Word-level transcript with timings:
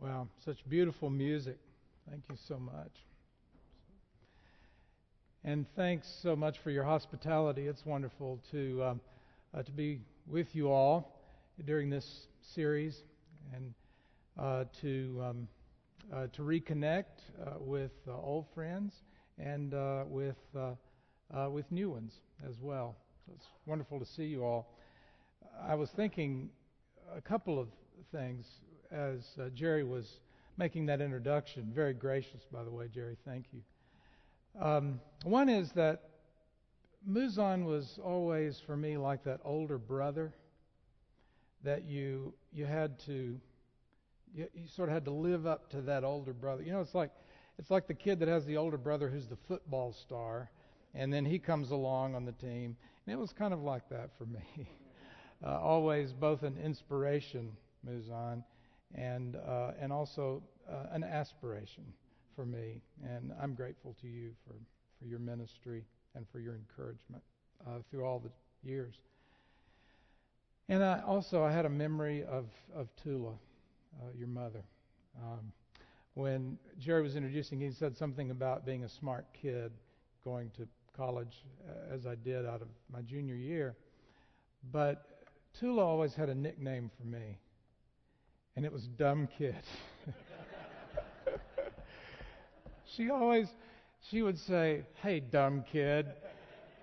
Wow, 0.00 0.28
such 0.44 0.66
beautiful 0.66 1.10
music. 1.10 1.58
Thank 2.08 2.24
you 2.30 2.36
so 2.48 2.58
much. 2.58 3.04
And 5.44 5.66
thanks 5.76 6.08
so 6.22 6.34
much 6.34 6.58
for 6.60 6.70
your 6.70 6.84
hospitality. 6.84 7.66
It's 7.66 7.84
wonderful 7.84 8.40
to 8.50 8.82
um, 8.82 9.00
uh, 9.52 9.62
to 9.62 9.70
be 9.72 10.00
with 10.26 10.54
you 10.54 10.70
all 10.70 11.20
during 11.66 11.90
this 11.90 12.28
series 12.40 13.02
and 13.54 13.74
uh, 14.38 14.64
to 14.80 15.22
um, 15.22 15.48
uh, 16.10 16.28
to 16.32 16.42
reconnect 16.42 17.04
uh, 17.44 17.50
with 17.58 17.92
uh, 18.08 18.12
old 18.16 18.46
friends 18.54 18.94
and 19.38 19.74
uh, 19.74 20.04
with 20.06 20.36
with 21.50 21.70
new 21.70 21.90
ones 21.90 22.20
as 22.48 22.56
well. 22.58 22.96
So 23.26 23.32
it's 23.36 23.46
wonderful 23.66 23.98
to 23.98 24.06
see 24.06 24.24
you 24.24 24.44
all. 24.44 24.74
I 25.62 25.74
was 25.74 25.90
thinking 25.90 26.48
a 27.14 27.20
couple 27.20 27.58
of 27.58 27.68
things 28.12 28.46
as 28.90 29.36
uh, 29.40 29.48
Jerry 29.54 29.84
was 29.84 30.20
making 30.56 30.86
that 30.86 31.00
introduction. 31.00 31.70
Very 31.74 31.94
gracious, 31.94 32.42
by 32.52 32.64
the 32.64 32.70
way, 32.70 32.88
Jerry. 32.92 33.16
Thank 33.24 33.46
you. 33.52 33.62
Um, 34.60 35.00
one 35.24 35.48
is 35.48 35.72
that 35.72 36.10
Muzan 37.08 37.64
was 37.64 37.98
always 38.04 38.60
for 38.66 38.76
me 38.76 38.96
like 38.96 39.24
that 39.24 39.40
older 39.44 39.78
brother 39.78 40.34
that 41.62 41.84
you 41.84 42.34
you 42.52 42.66
had 42.66 42.98
to 43.00 43.38
you, 44.34 44.46
you 44.54 44.66
sort 44.66 44.88
of 44.88 44.94
had 44.94 45.04
to 45.04 45.10
live 45.10 45.46
up 45.46 45.70
to 45.70 45.80
that 45.82 46.04
older 46.04 46.32
brother. 46.32 46.62
You 46.62 46.72
know, 46.72 46.80
it's 46.80 46.94
like 46.94 47.10
it's 47.58 47.70
like 47.70 47.86
the 47.86 47.94
kid 47.94 48.18
that 48.20 48.28
has 48.28 48.44
the 48.44 48.56
older 48.56 48.78
brother 48.78 49.08
who's 49.08 49.28
the 49.28 49.38
football 49.48 49.92
star, 49.92 50.50
and 50.94 51.12
then 51.12 51.24
he 51.24 51.38
comes 51.38 51.70
along 51.70 52.14
on 52.14 52.24
the 52.24 52.32
team. 52.32 52.76
And 53.06 53.14
it 53.14 53.18
was 53.18 53.32
kind 53.32 53.54
of 53.54 53.62
like 53.62 53.88
that 53.90 54.10
for 54.18 54.26
me. 54.26 54.68
Uh, 55.42 55.58
always 55.58 56.12
both 56.12 56.42
an 56.42 56.54
inspiration, 56.62 57.50
Muzan, 57.88 58.44
and 58.94 59.36
uh, 59.36 59.72
and 59.80 59.92
also 59.92 60.42
uh, 60.70 60.86
an 60.92 61.04
aspiration 61.04 61.84
for 62.34 62.44
me. 62.44 62.80
And 63.04 63.32
I'm 63.40 63.54
grateful 63.54 63.96
to 64.00 64.08
you 64.08 64.30
for 64.46 64.54
for 64.98 65.06
your 65.06 65.18
ministry 65.18 65.84
and 66.14 66.26
for 66.30 66.40
your 66.40 66.54
encouragement 66.54 67.22
uh, 67.66 67.78
through 67.90 68.04
all 68.04 68.18
the 68.18 68.30
years. 68.68 68.94
And 70.68 70.84
I 70.84 71.02
also 71.06 71.42
I 71.42 71.52
had 71.52 71.66
a 71.66 71.70
memory 71.70 72.24
of 72.24 72.46
of 72.74 72.88
Tula, 73.02 73.32
uh, 74.00 74.06
your 74.16 74.28
mother. 74.28 74.62
Um, 75.22 75.52
when 76.14 76.58
Jerry 76.78 77.02
was 77.02 77.16
introducing, 77.16 77.60
he 77.60 77.70
said 77.70 77.96
something 77.96 78.30
about 78.30 78.66
being 78.66 78.84
a 78.84 78.88
smart 78.88 79.26
kid, 79.32 79.72
going 80.24 80.50
to 80.56 80.66
college 80.96 81.44
uh, 81.68 81.94
as 81.94 82.06
I 82.06 82.14
did 82.16 82.44
out 82.46 82.62
of 82.62 82.68
my 82.92 83.00
junior 83.02 83.36
year. 83.36 83.76
But 84.72 85.06
Tula 85.58 85.84
always 85.84 86.14
had 86.14 86.28
a 86.28 86.34
nickname 86.34 86.90
for 86.98 87.06
me 87.06 87.38
and 88.56 88.64
it 88.64 88.72
was 88.72 88.86
dumb 88.86 89.28
kid. 89.38 89.56
she 92.96 93.10
always 93.10 93.48
she 94.08 94.22
would 94.22 94.38
say, 94.38 94.84
"Hey, 95.02 95.20
dumb 95.20 95.64
kid," 95.70 96.06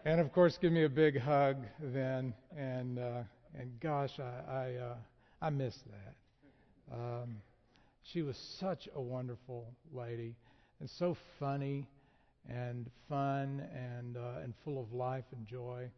and 0.05 0.19
of 0.21 0.31
course 0.31 0.57
give 0.57 0.71
me 0.71 0.83
a 0.83 0.89
big 0.89 1.19
hug 1.19 1.57
then. 1.79 2.33
And 2.55 2.99
uh, 2.99 3.23
and 3.57 3.79
gosh, 3.79 4.19
I 4.19 4.51
I, 4.51 4.75
uh, 4.75 4.95
I 5.41 5.49
miss 5.49 5.77
that. 5.91 6.95
Um, 6.95 7.41
she 8.03 8.21
was 8.21 8.37
such 8.37 8.87
a 8.95 9.01
wonderful 9.01 9.67
lady 9.91 10.35
and 10.79 10.89
so 10.89 11.17
funny 11.39 11.85
and 12.49 12.89
fun 13.09 13.61
and 13.73 14.15
uh, 14.17 14.41
and 14.43 14.53
full 14.63 14.81
of 14.81 14.93
life 14.93 15.25
and 15.35 15.45
joy 15.45 15.89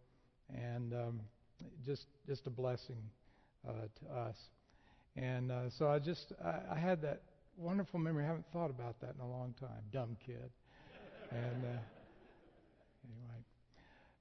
and 0.53 0.93
um, 0.93 1.19
just 1.85 2.07
just 2.27 2.47
a 2.47 2.49
blessing 2.49 3.01
uh, 3.67 3.71
to 3.99 4.13
us. 4.13 4.37
And 5.21 5.51
uh, 5.51 5.69
so 5.69 5.89
I 5.89 5.99
just 5.99 6.31
I, 6.43 6.75
I 6.75 6.79
had 6.79 7.01
that 7.01 7.23
wonderful 7.57 7.99
memory. 7.99 8.23
I 8.23 8.27
haven't 8.27 8.45
thought 8.53 8.69
about 8.69 9.01
that 9.01 9.15
in 9.15 9.21
a 9.21 9.29
long 9.29 9.53
time. 9.59 9.83
Dumb 9.91 10.15
kid. 10.25 10.49
and 11.31 11.65
uh, 11.65 11.79
anyway, 13.03 13.39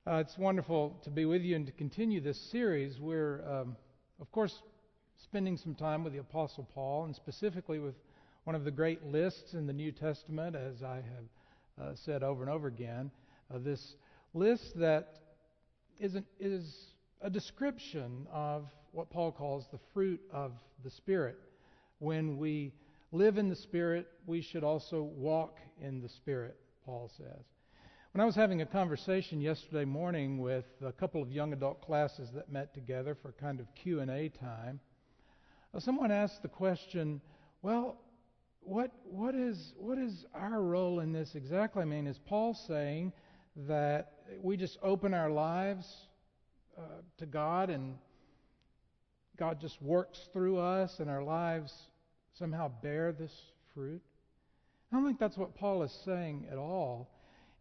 uh, 0.09 0.17
it's 0.17 0.37
wonderful 0.37 0.97
to 1.05 1.11
be 1.11 1.25
with 1.25 1.43
you 1.43 1.55
and 1.55 1.67
to 1.67 1.73
continue 1.73 2.21
this 2.21 2.41
series. 2.51 2.99
We're 2.99 3.45
um, 3.49 3.77
of 4.21 4.33
course 4.33 4.61
spending 5.23 5.57
some 5.57 5.77
time 5.77 6.03
with 6.03 6.15
the 6.15 6.19
Apostle 6.19 6.69
Paul 6.75 7.05
and 7.05 7.15
specifically 7.15 7.79
with 7.79 7.95
one 8.43 8.57
of 8.57 8.65
the 8.65 8.73
great 8.73 9.05
lists 9.07 9.55
in 9.55 9.69
the 9.69 9.73
New 9.73 9.93
Testament, 9.93 10.57
as 10.57 10.83
I 10.83 10.97
have 10.97 11.87
uh, 11.87 11.95
said 11.95 12.25
over 12.25 12.43
and 12.43 12.51
over 12.51 12.67
again. 12.67 13.13
Uh, 13.55 13.59
this 13.61 13.95
list 14.35 14.77
that 14.81 15.21
isn't 16.01 16.27
is 16.41 16.89
a 17.21 17.31
description 17.31 18.27
of 18.33 18.67
what 18.93 19.11
Paul 19.11 19.33
calls 19.33 19.67
the 19.71 19.79
fruit 19.93 20.21
of 20.33 20.53
the 20.85 20.91
Spirit. 20.91 21.39
When 21.99 22.39
we 22.39 22.73
live 23.13 23.39
in 23.39 23.49
the 23.49 23.57
Spirit, 23.57 24.07
we 24.27 24.41
should 24.41 24.65
also 24.65 25.03
walk 25.03 25.59
in 25.81 26.01
the 26.01 26.09
Spirit, 26.09 26.57
Paul 26.85 27.11
says. 27.17 27.45
When 28.13 28.23
I 28.23 28.25
was 28.25 28.35
having 28.35 28.63
a 28.63 28.67
conversation 28.67 29.41
yesterday 29.41 29.85
morning 29.85 30.39
with 30.39 30.65
a 30.85 30.93
couple 30.93 31.23
of 31.23 31.31
young 31.31 31.53
adult 31.53 31.83
classes 31.83 32.31
that 32.35 32.51
met 32.51 32.73
together 32.73 33.15
for 33.15 33.33
kind 33.33 33.61
of 33.61 33.67
Q&A 33.75 34.29
time, 34.29 34.81
uh, 35.75 35.81
someone 35.81 36.11
asked 36.11 36.43
the 36.43 36.49
question, 36.49 37.21
well, 37.63 38.01
what, 38.61 38.93
what, 39.05 39.35
is, 39.35 39.75
what 39.77 39.99
is 39.99 40.25
our 40.35 40.63
role 40.63 41.01
in 41.01 41.13
this 41.13 41.35
exactly? 41.35 41.83
I 41.83 41.85
mean, 41.85 42.07
is 42.07 42.19
Paul 42.19 42.55
saying 42.55 43.13
that 43.69 44.13
we 44.41 44.57
just 44.57 44.79
open 44.83 45.15
our 45.15 45.31
lives 45.31 46.08
uh, 46.79 46.83
to 47.19 47.27
God 47.27 47.71
and 47.71 47.97
God 49.37 49.61
just 49.61 49.81
works 49.83 50.29
through 50.33 50.59
us 50.59 51.01
and 51.01 51.11
our 51.11 51.23
lives 51.23 51.73
somehow 52.39 52.71
bear 52.83 53.13
this 53.13 53.35
fruit? 53.75 54.03
I 54.93 54.97
don't 54.97 55.05
think 55.05 55.19
that's 55.19 55.37
what 55.37 55.55
Paul 55.55 55.83
is 55.83 55.93
saying 56.05 56.47
at 56.51 56.59
all. 56.59 57.11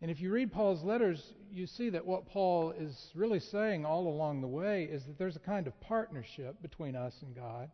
And 0.02 0.12
if 0.12 0.22
you 0.22 0.32
read 0.32 0.52
Paul's 0.52 0.84
letters, 0.84 1.34
you 1.52 1.66
see 1.66 1.90
that 1.90 2.06
what 2.06 2.28
Paul 2.28 2.72
is 2.78 3.12
really 3.16 3.40
saying 3.40 3.86
all 3.86 4.08
along 4.08 4.42
the 4.42 4.48
way 4.48 4.84
is 4.84 5.04
that 5.06 5.18
there's 5.18 5.36
a 5.36 5.40
kind 5.40 5.66
of 5.68 5.80
partnership 5.82 6.62
between 6.62 6.96
us 6.96 7.16
and 7.22 7.36
God. 7.36 7.70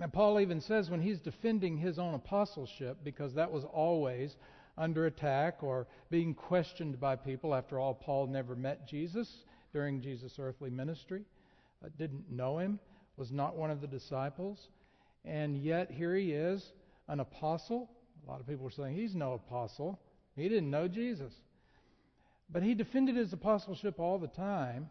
And 0.00 0.12
Paul 0.12 0.38
even 0.38 0.60
says 0.60 0.90
when 0.90 1.00
he's 1.00 1.20
defending 1.20 1.78
his 1.78 1.98
own 1.98 2.14
apostleship, 2.14 2.98
because 3.02 3.34
that 3.34 3.50
was 3.50 3.64
always 3.64 4.36
under 4.78 5.06
attack 5.06 5.62
or 5.62 5.88
being 6.10 6.34
questioned 6.34 7.00
by 7.00 7.16
people. 7.16 7.54
After 7.54 7.78
all, 7.78 7.94
Paul 7.94 8.26
never 8.26 8.54
met 8.54 8.86
Jesus 8.86 9.44
during 9.72 10.00
Jesus' 10.00 10.38
earthly 10.38 10.70
ministry, 10.70 11.22
uh, 11.84 11.88
didn't 11.98 12.30
know 12.30 12.58
him, 12.58 12.78
was 13.16 13.30
not 13.30 13.56
one 13.56 13.70
of 13.70 13.80
the 13.80 13.86
disciples, 13.86 14.68
and 15.24 15.56
yet 15.56 15.90
here 15.90 16.14
he 16.14 16.32
is, 16.32 16.72
an 17.08 17.20
apostle. 17.20 17.90
A 18.26 18.30
lot 18.30 18.40
of 18.40 18.46
people 18.46 18.66
are 18.66 18.70
saying 18.70 18.94
he's 18.94 19.14
no 19.14 19.32
apostle. 19.32 20.00
He 20.36 20.48
didn't 20.48 20.70
know 20.70 20.88
Jesus. 20.88 21.32
But 22.52 22.62
he 22.62 22.74
defended 22.74 23.16
his 23.16 23.32
apostleship 23.32 23.98
all 24.00 24.18
the 24.18 24.28
time, 24.28 24.88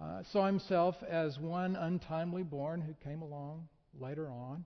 uh, 0.00 0.22
saw 0.24 0.46
himself 0.46 0.96
as 1.08 1.38
one 1.38 1.76
untimely 1.76 2.42
born 2.42 2.80
who 2.80 2.94
came 3.08 3.22
along 3.22 3.68
later 3.98 4.28
on, 4.28 4.64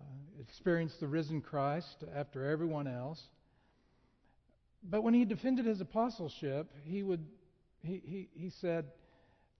uh, 0.00 0.04
experienced 0.40 1.00
the 1.00 1.08
risen 1.08 1.40
Christ 1.40 2.04
after 2.14 2.48
everyone 2.48 2.86
else. 2.86 3.22
But 4.82 5.02
when 5.02 5.14
he 5.14 5.24
defended 5.24 5.66
his 5.66 5.80
apostleship, 5.80 6.72
he 6.84 7.02
would 7.02 7.24
he, 7.82 8.28
he, 8.34 8.50
said, 8.50 8.86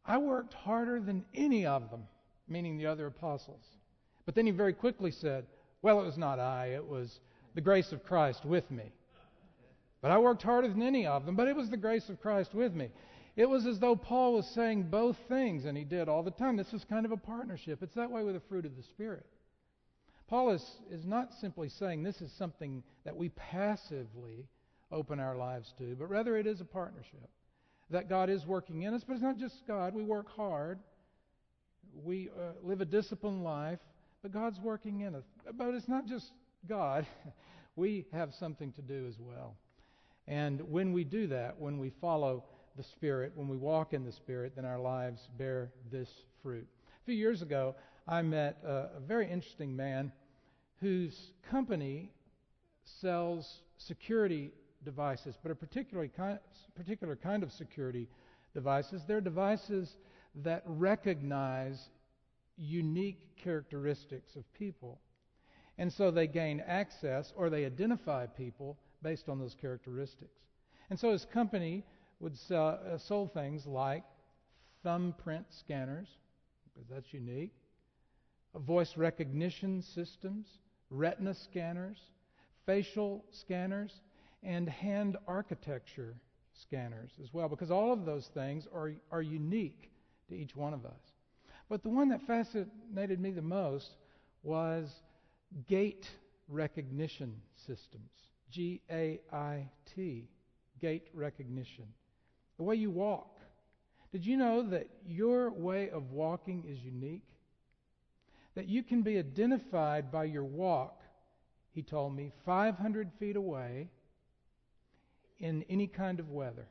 I 0.04 0.18
worked 0.18 0.54
harder 0.54 1.00
than 1.00 1.24
any 1.34 1.66
of 1.66 1.90
them, 1.90 2.04
meaning 2.48 2.78
the 2.78 2.86
other 2.86 3.06
apostles. 3.06 3.64
But 4.24 4.34
then 4.34 4.46
he 4.46 4.52
very 4.52 4.72
quickly 4.72 5.10
said, 5.10 5.46
Well, 5.82 6.00
it 6.00 6.04
was 6.04 6.18
not 6.18 6.38
I, 6.38 6.68
it 6.74 6.86
was 6.86 7.20
the 7.54 7.60
grace 7.60 7.92
of 7.92 8.04
Christ 8.04 8.44
with 8.44 8.70
me. 8.70 8.92
But 10.00 10.10
I 10.10 10.18
worked 10.18 10.42
harder 10.42 10.68
than 10.68 10.82
any 10.82 11.06
of 11.06 11.26
them, 11.26 11.36
but 11.36 11.48
it 11.48 11.56
was 11.56 11.70
the 11.70 11.76
grace 11.76 12.08
of 12.08 12.20
Christ 12.20 12.54
with 12.54 12.74
me. 12.74 12.90
It 13.36 13.48
was 13.48 13.66
as 13.66 13.78
though 13.78 13.96
Paul 13.96 14.34
was 14.34 14.46
saying 14.46 14.90
both 14.90 15.16
things, 15.28 15.64
and 15.64 15.76
he 15.76 15.84
did 15.84 16.08
all 16.08 16.22
the 16.22 16.30
time. 16.30 16.56
This 16.56 16.72
is 16.72 16.84
kind 16.84 17.06
of 17.06 17.12
a 17.12 17.16
partnership. 17.16 17.82
It's 17.82 17.94
that 17.94 18.10
way 18.10 18.24
with 18.24 18.34
the 18.34 18.40
fruit 18.48 18.66
of 18.66 18.76
the 18.76 18.82
Spirit. 18.82 19.24
Paul 20.28 20.50
is, 20.50 20.64
is 20.90 21.04
not 21.06 21.32
simply 21.40 21.68
saying 21.68 22.02
this 22.02 22.20
is 22.20 22.32
something 22.32 22.82
that 23.04 23.16
we 23.16 23.30
passively 23.30 24.46
open 24.90 25.20
our 25.20 25.36
lives 25.36 25.72
to, 25.78 25.94
but 25.94 26.10
rather 26.10 26.36
it 26.36 26.46
is 26.46 26.60
a 26.60 26.64
partnership 26.64 27.30
that 27.92 28.08
God 28.08 28.30
is 28.30 28.44
working 28.46 28.82
in 28.82 28.94
us, 28.94 29.02
but 29.06 29.14
it's 29.14 29.22
not 29.22 29.38
just 29.38 29.66
God. 29.66 29.94
We 29.94 30.02
work 30.02 30.28
hard, 30.34 30.78
we 32.04 32.30
uh, 32.30 32.52
live 32.62 32.80
a 32.80 32.84
disciplined 32.84 33.44
life, 33.44 33.78
but 34.22 34.32
God's 34.32 34.58
working 34.60 35.00
in 35.02 35.14
us. 35.14 35.24
But 35.54 35.74
it's 35.74 35.88
not 35.88 36.06
just 36.06 36.30
God, 36.68 37.06
we 37.76 38.06
have 38.12 38.34
something 38.34 38.72
to 38.72 38.82
do 38.82 39.06
as 39.06 39.14
well. 39.18 39.56
And 40.26 40.60
when 40.70 40.92
we 40.92 41.04
do 41.04 41.26
that, 41.28 41.58
when 41.58 41.78
we 41.78 41.92
follow 42.00 42.44
the 42.76 42.82
Spirit, 42.82 43.32
when 43.34 43.48
we 43.48 43.56
walk 43.56 43.92
in 43.92 44.04
the 44.04 44.12
Spirit, 44.12 44.54
then 44.56 44.64
our 44.64 44.78
lives 44.78 45.20
bear 45.36 45.70
this 45.90 46.08
fruit. 46.42 46.66
A 47.02 47.04
few 47.04 47.14
years 47.14 47.42
ago, 47.42 47.74
I 48.08 48.22
met 48.22 48.58
a, 48.64 48.96
a 48.96 49.00
very 49.06 49.30
interesting 49.30 49.76
man 49.76 50.12
whose 50.80 51.32
company 51.50 52.10
sells 53.00 53.60
security 53.76 54.52
devices, 54.84 55.36
but 55.42 55.52
a 55.52 55.54
particular 55.54 56.08
kind, 56.08 56.38
particular 56.74 57.16
kind 57.16 57.42
of 57.42 57.52
security 57.52 58.08
devices. 58.54 59.02
They're 59.06 59.20
devices 59.20 59.96
that 60.42 60.62
recognize 60.66 61.88
unique 62.56 63.36
characteristics 63.36 64.36
of 64.36 64.44
people. 64.54 64.98
And 65.78 65.92
so 65.92 66.10
they 66.10 66.26
gain 66.26 66.62
access 66.66 67.32
or 67.36 67.50
they 67.50 67.64
identify 67.64 68.26
people 68.26 68.78
based 69.02 69.28
on 69.28 69.38
those 69.38 69.54
characteristics. 69.54 70.40
And 70.90 70.98
so 70.98 71.12
his 71.12 71.24
company 71.24 71.84
would 72.20 72.36
sell, 72.36 72.78
uh, 72.86 72.98
sold 72.98 73.32
things 73.32 73.66
like 73.66 74.04
thumbprint 74.82 75.46
scanners, 75.50 76.08
because 76.72 76.88
that's 76.88 77.12
unique, 77.12 77.52
voice 78.54 78.96
recognition 78.96 79.82
systems, 79.82 80.46
retina 80.90 81.34
scanners, 81.34 81.98
facial 82.66 83.24
scanners, 83.30 84.00
and 84.42 84.68
hand 84.68 85.16
architecture 85.26 86.14
scanners 86.60 87.12
as 87.22 87.32
well, 87.32 87.48
because 87.48 87.70
all 87.70 87.92
of 87.92 88.04
those 88.04 88.26
things 88.28 88.66
are, 88.74 88.92
are 89.10 89.22
unique 89.22 89.90
to 90.28 90.34
each 90.34 90.54
one 90.56 90.74
of 90.74 90.84
us. 90.84 91.00
But 91.68 91.82
the 91.82 91.88
one 91.88 92.08
that 92.10 92.26
fascinated 92.26 93.20
me 93.20 93.30
the 93.30 93.42
most 93.42 93.96
was 94.42 94.90
gait 95.68 96.08
recognition 96.48 97.34
systems. 97.66 98.10
G 98.50 98.82
A 98.90 99.20
I 99.32 99.68
T, 99.94 100.28
gait 100.80 101.08
recognition. 101.14 101.86
The 102.58 102.64
way 102.64 102.76
you 102.76 102.90
walk. 102.90 103.38
Did 104.12 104.26
you 104.26 104.36
know 104.36 104.68
that 104.68 104.88
your 105.06 105.50
way 105.50 105.88
of 105.88 106.10
walking 106.10 106.64
is 106.68 106.78
unique? 106.84 107.24
That 108.54 108.68
you 108.68 108.82
can 108.82 109.00
be 109.00 109.18
identified 109.18 110.12
by 110.12 110.24
your 110.24 110.44
walk, 110.44 111.00
he 111.72 111.82
told 111.82 112.14
me, 112.14 112.32
500 112.44 113.10
feet 113.18 113.36
away 113.36 113.88
in 115.42 115.64
any 115.68 115.88
kind 115.88 116.20
of 116.20 116.30
weather. 116.30 116.66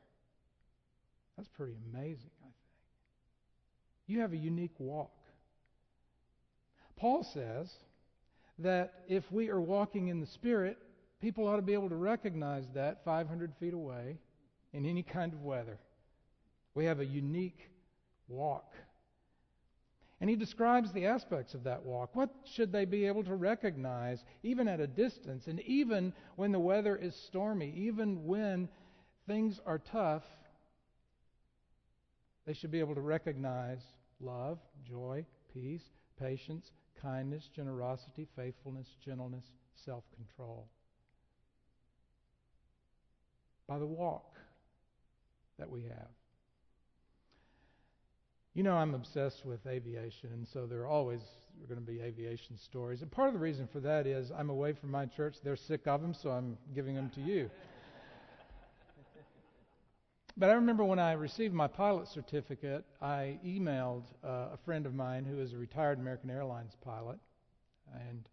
That's 1.37 1.49
pretty 1.49 1.75
amazing, 1.93 2.31
I 2.41 2.45
think. 2.45 2.55
You 4.07 4.21
have 4.21 4.33
a 4.33 4.37
unique 4.37 4.79
walk. 4.79 5.11
Paul 6.95 7.23
says 7.23 7.69
that 8.59 8.93
if 9.07 9.23
we 9.31 9.49
are 9.49 9.59
walking 9.59 10.07
in 10.07 10.19
the 10.19 10.27
Spirit, 10.27 10.77
people 11.21 11.47
ought 11.47 11.57
to 11.57 11.61
be 11.61 11.73
able 11.73 11.89
to 11.89 11.95
recognize 11.95 12.63
that 12.73 13.03
500 13.03 13.53
feet 13.59 13.73
away 13.73 14.17
in 14.73 14.85
any 14.85 15.03
kind 15.03 15.33
of 15.33 15.43
weather. 15.43 15.77
We 16.73 16.85
have 16.85 16.99
a 16.99 17.05
unique 17.05 17.59
walk. 18.27 18.73
And 20.21 20.29
he 20.29 20.35
describes 20.35 20.93
the 20.93 21.07
aspects 21.07 21.55
of 21.55 21.63
that 21.63 21.83
walk. 21.83 22.15
What 22.15 22.29
should 22.45 22.71
they 22.71 22.85
be 22.85 23.07
able 23.07 23.23
to 23.23 23.33
recognize, 23.35 24.23
even 24.43 24.67
at 24.67 24.79
a 24.79 24.85
distance, 24.85 25.47
and 25.47 25.59
even 25.61 26.13
when 26.35 26.51
the 26.51 26.59
weather 26.59 26.95
is 26.95 27.15
stormy, 27.15 27.73
even 27.75 28.23
when 28.23 28.69
things 29.27 29.59
are 29.65 29.79
tough? 29.79 30.23
They 32.45 32.53
should 32.53 32.69
be 32.69 32.79
able 32.79 32.93
to 32.93 33.01
recognize 33.01 33.81
love, 34.19 34.59
joy, 34.87 35.25
peace, 35.55 35.89
patience, 36.19 36.71
kindness, 37.01 37.49
generosity, 37.55 38.27
faithfulness, 38.35 38.95
gentleness, 39.03 39.45
self 39.73 40.03
control. 40.15 40.67
By 43.67 43.79
the 43.79 43.87
walk 43.87 44.37
that 45.57 45.69
we 45.69 45.81
have. 45.83 46.09
You 48.53 48.63
know, 48.63 48.75
I'm 48.75 48.93
obsessed 48.93 49.45
with 49.45 49.65
aviation, 49.65 50.29
and 50.33 50.45
so 50.45 50.65
there 50.65 50.81
are 50.81 50.87
always 50.87 51.21
going 51.69 51.79
to 51.79 51.85
be 51.85 52.01
aviation 52.01 52.57
stories. 52.57 53.01
And 53.01 53.09
part 53.09 53.29
of 53.29 53.33
the 53.33 53.39
reason 53.39 53.65
for 53.71 53.79
that 53.79 54.05
is 54.05 54.29
I'm 54.29 54.49
away 54.49 54.73
from 54.73 54.91
my 54.91 55.05
church. 55.05 55.37
They're 55.41 55.55
sick 55.55 55.87
of 55.87 56.01
them, 56.01 56.13
so 56.13 56.31
I'm 56.31 56.57
giving 56.75 56.93
them 56.93 57.09
to 57.15 57.21
you. 57.21 57.49
but 60.37 60.49
I 60.49 60.53
remember 60.53 60.83
when 60.83 60.99
I 60.99 61.13
received 61.13 61.53
my 61.53 61.67
pilot 61.67 62.09
certificate, 62.09 62.83
I 63.01 63.39
emailed 63.45 64.03
uh, 64.21 64.49
a 64.51 64.57
friend 64.65 64.85
of 64.85 64.93
mine 64.93 65.23
who 65.23 65.39
is 65.39 65.53
a 65.53 65.57
retired 65.57 65.99
American 65.99 66.29
Airlines 66.29 66.75
pilot 66.83 67.19
and 68.09 68.27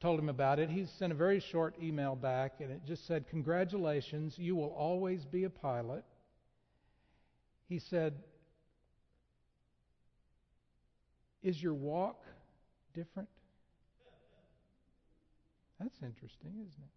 told 0.00 0.20
him 0.20 0.28
about 0.28 0.60
it. 0.60 0.70
He 0.70 0.86
sent 0.98 1.10
a 1.10 1.16
very 1.16 1.40
short 1.40 1.74
email 1.82 2.14
back, 2.14 2.60
and 2.60 2.70
it 2.70 2.82
just 2.86 3.04
said, 3.08 3.26
Congratulations, 3.30 4.38
you 4.38 4.54
will 4.54 4.72
always 4.78 5.24
be 5.24 5.42
a 5.42 5.50
pilot. 5.50 6.04
He 7.68 7.80
said, 7.80 8.14
Is 11.44 11.62
your 11.62 11.74
walk 11.74 12.24
different? 12.94 13.28
That's 15.78 15.96
interesting, 16.02 16.52
isn't 16.52 16.82
it? 16.82 16.90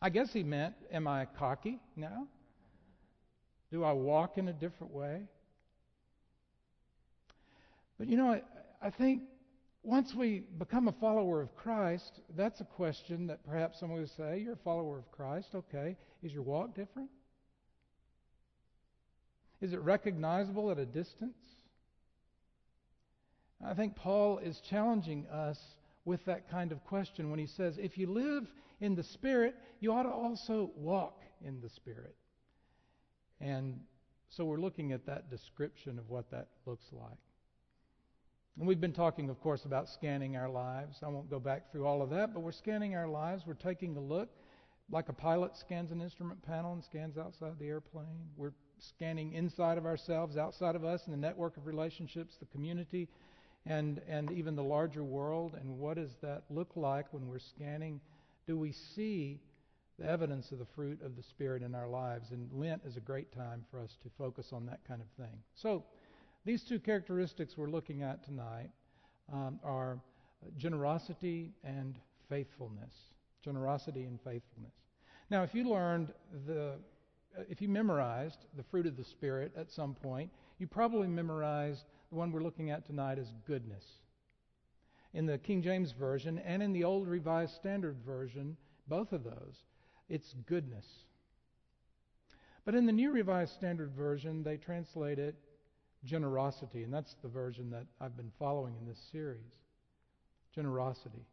I 0.00 0.08
guess 0.08 0.32
he 0.32 0.42
meant, 0.42 0.74
Am 0.90 1.06
I 1.06 1.26
cocky 1.38 1.78
now? 1.94 2.26
Do 3.70 3.84
I 3.84 3.92
walk 3.92 4.38
in 4.38 4.48
a 4.48 4.52
different 4.52 4.94
way? 4.94 5.22
But 7.98 8.08
you 8.08 8.16
know, 8.16 8.32
I, 8.32 8.42
I 8.80 8.90
think 8.90 9.22
once 9.82 10.14
we 10.14 10.44
become 10.58 10.88
a 10.88 10.92
follower 10.92 11.42
of 11.42 11.54
Christ, 11.54 12.20
that's 12.34 12.60
a 12.60 12.64
question 12.64 13.26
that 13.26 13.44
perhaps 13.44 13.78
someone 13.78 14.00
would 14.00 14.10
say, 14.16 14.40
You're 14.42 14.54
a 14.54 14.64
follower 14.64 14.98
of 14.98 15.12
Christ, 15.12 15.48
okay. 15.54 15.96
Is 16.22 16.32
your 16.32 16.42
walk 16.42 16.74
different? 16.74 17.10
Is 19.60 19.74
it 19.74 19.80
recognizable 19.80 20.70
at 20.70 20.78
a 20.78 20.86
distance? 20.86 21.36
I 23.64 23.74
think 23.74 23.96
Paul 23.96 24.38
is 24.38 24.60
challenging 24.60 25.26
us 25.28 25.58
with 26.04 26.24
that 26.26 26.50
kind 26.50 26.72
of 26.72 26.84
question 26.84 27.30
when 27.30 27.38
he 27.38 27.46
says, 27.46 27.78
if 27.78 27.98
you 27.98 28.06
live 28.06 28.46
in 28.80 28.94
the 28.94 29.02
Spirit, 29.02 29.54
you 29.80 29.92
ought 29.92 30.04
to 30.04 30.10
also 30.10 30.70
walk 30.76 31.22
in 31.44 31.60
the 31.60 31.68
Spirit. 31.68 32.14
And 33.40 33.80
so 34.28 34.44
we're 34.44 34.60
looking 34.60 34.92
at 34.92 35.06
that 35.06 35.30
description 35.30 35.98
of 35.98 36.08
what 36.10 36.30
that 36.30 36.48
looks 36.64 36.86
like. 36.92 37.18
And 38.58 38.66
we've 38.66 38.80
been 38.80 38.92
talking, 38.92 39.28
of 39.28 39.40
course, 39.40 39.64
about 39.64 39.88
scanning 39.88 40.36
our 40.36 40.48
lives. 40.48 40.98
I 41.02 41.08
won't 41.08 41.28
go 41.28 41.38
back 41.38 41.70
through 41.70 41.86
all 41.86 42.00
of 42.00 42.10
that, 42.10 42.32
but 42.32 42.40
we're 42.40 42.52
scanning 42.52 42.94
our 42.94 43.08
lives. 43.08 43.44
We're 43.46 43.54
taking 43.54 43.96
a 43.96 44.00
look, 44.00 44.30
like 44.90 45.08
a 45.08 45.12
pilot 45.12 45.56
scans 45.56 45.90
an 45.90 46.00
instrument 46.00 46.42
panel 46.42 46.72
and 46.72 46.82
scans 46.82 47.18
outside 47.18 47.58
the 47.58 47.66
airplane. 47.66 48.30
We're 48.36 48.54
scanning 48.78 49.32
inside 49.32 49.76
of 49.76 49.84
ourselves, 49.84 50.36
outside 50.36 50.74
of 50.74 50.84
us, 50.84 51.02
in 51.06 51.12
the 51.12 51.18
network 51.18 51.56
of 51.56 51.66
relationships, 51.66 52.36
the 52.38 52.46
community 52.46 53.08
and, 53.66 54.00
and 54.08 54.30
even 54.30 54.54
the 54.54 54.62
larger 54.62 55.04
world? 55.04 55.56
And 55.60 55.78
what 55.78 55.96
does 55.96 56.14
that 56.22 56.44
look 56.50 56.70
like 56.76 57.12
when 57.12 57.26
we're 57.26 57.38
scanning? 57.38 58.00
Do 58.46 58.56
we 58.56 58.72
see 58.72 59.40
the 59.98 60.08
evidence 60.08 60.52
of 60.52 60.58
the 60.58 60.66
fruit 60.66 61.00
of 61.02 61.16
the 61.16 61.22
Spirit 61.22 61.62
in 61.62 61.74
our 61.74 61.88
lives? 61.88 62.30
And 62.30 62.48
Lent 62.52 62.82
is 62.86 62.96
a 62.96 63.00
great 63.00 63.32
time 63.32 63.64
for 63.70 63.80
us 63.80 63.96
to 64.02 64.08
focus 64.16 64.52
on 64.52 64.66
that 64.66 64.80
kind 64.86 65.00
of 65.00 65.24
thing. 65.24 65.38
So, 65.54 65.84
these 66.44 66.62
two 66.62 66.78
characteristics 66.78 67.56
we're 67.56 67.70
looking 67.70 68.02
at 68.04 68.24
tonight 68.24 68.70
um, 69.32 69.58
are 69.64 69.98
generosity 70.56 71.52
and 71.64 71.98
faithfulness. 72.28 72.94
Generosity 73.42 74.04
and 74.04 74.20
faithfulness. 74.20 74.72
Now, 75.28 75.42
if 75.42 75.54
you 75.54 75.68
learned 75.68 76.12
the, 76.46 76.74
if 77.48 77.60
you 77.60 77.68
memorized 77.68 78.46
the 78.56 78.62
fruit 78.62 78.86
of 78.86 78.96
the 78.96 79.04
Spirit 79.04 79.52
at 79.56 79.72
some 79.72 79.94
point, 79.94 80.30
you 80.58 80.66
probably 80.66 81.08
memorized 81.08 81.84
the 82.10 82.16
one 82.16 82.32
we're 82.32 82.42
looking 82.42 82.70
at 82.70 82.86
tonight 82.86 83.18
as 83.18 83.32
goodness. 83.46 83.84
In 85.12 85.26
the 85.26 85.38
King 85.38 85.62
James 85.62 85.92
Version 85.92 86.38
and 86.38 86.62
in 86.62 86.72
the 86.72 86.84
Old 86.84 87.08
Revised 87.08 87.54
Standard 87.54 87.96
Version, 88.04 88.56
both 88.88 89.12
of 89.12 89.24
those, 89.24 89.64
it's 90.08 90.34
goodness. 90.46 90.86
But 92.64 92.74
in 92.74 92.86
the 92.86 92.92
New 92.92 93.12
Revised 93.12 93.54
Standard 93.54 93.92
Version, 93.92 94.42
they 94.42 94.56
translate 94.56 95.18
it 95.18 95.36
generosity, 96.04 96.82
and 96.82 96.92
that's 96.92 97.14
the 97.22 97.28
version 97.28 97.70
that 97.70 97.86
I've 98.00 98.16
been 98.16 98.32
following 98.38 98.76
in 98.76 98.86
this 98.86 99.00
series. 99.10 99.52
Generosity. 100.54 101.26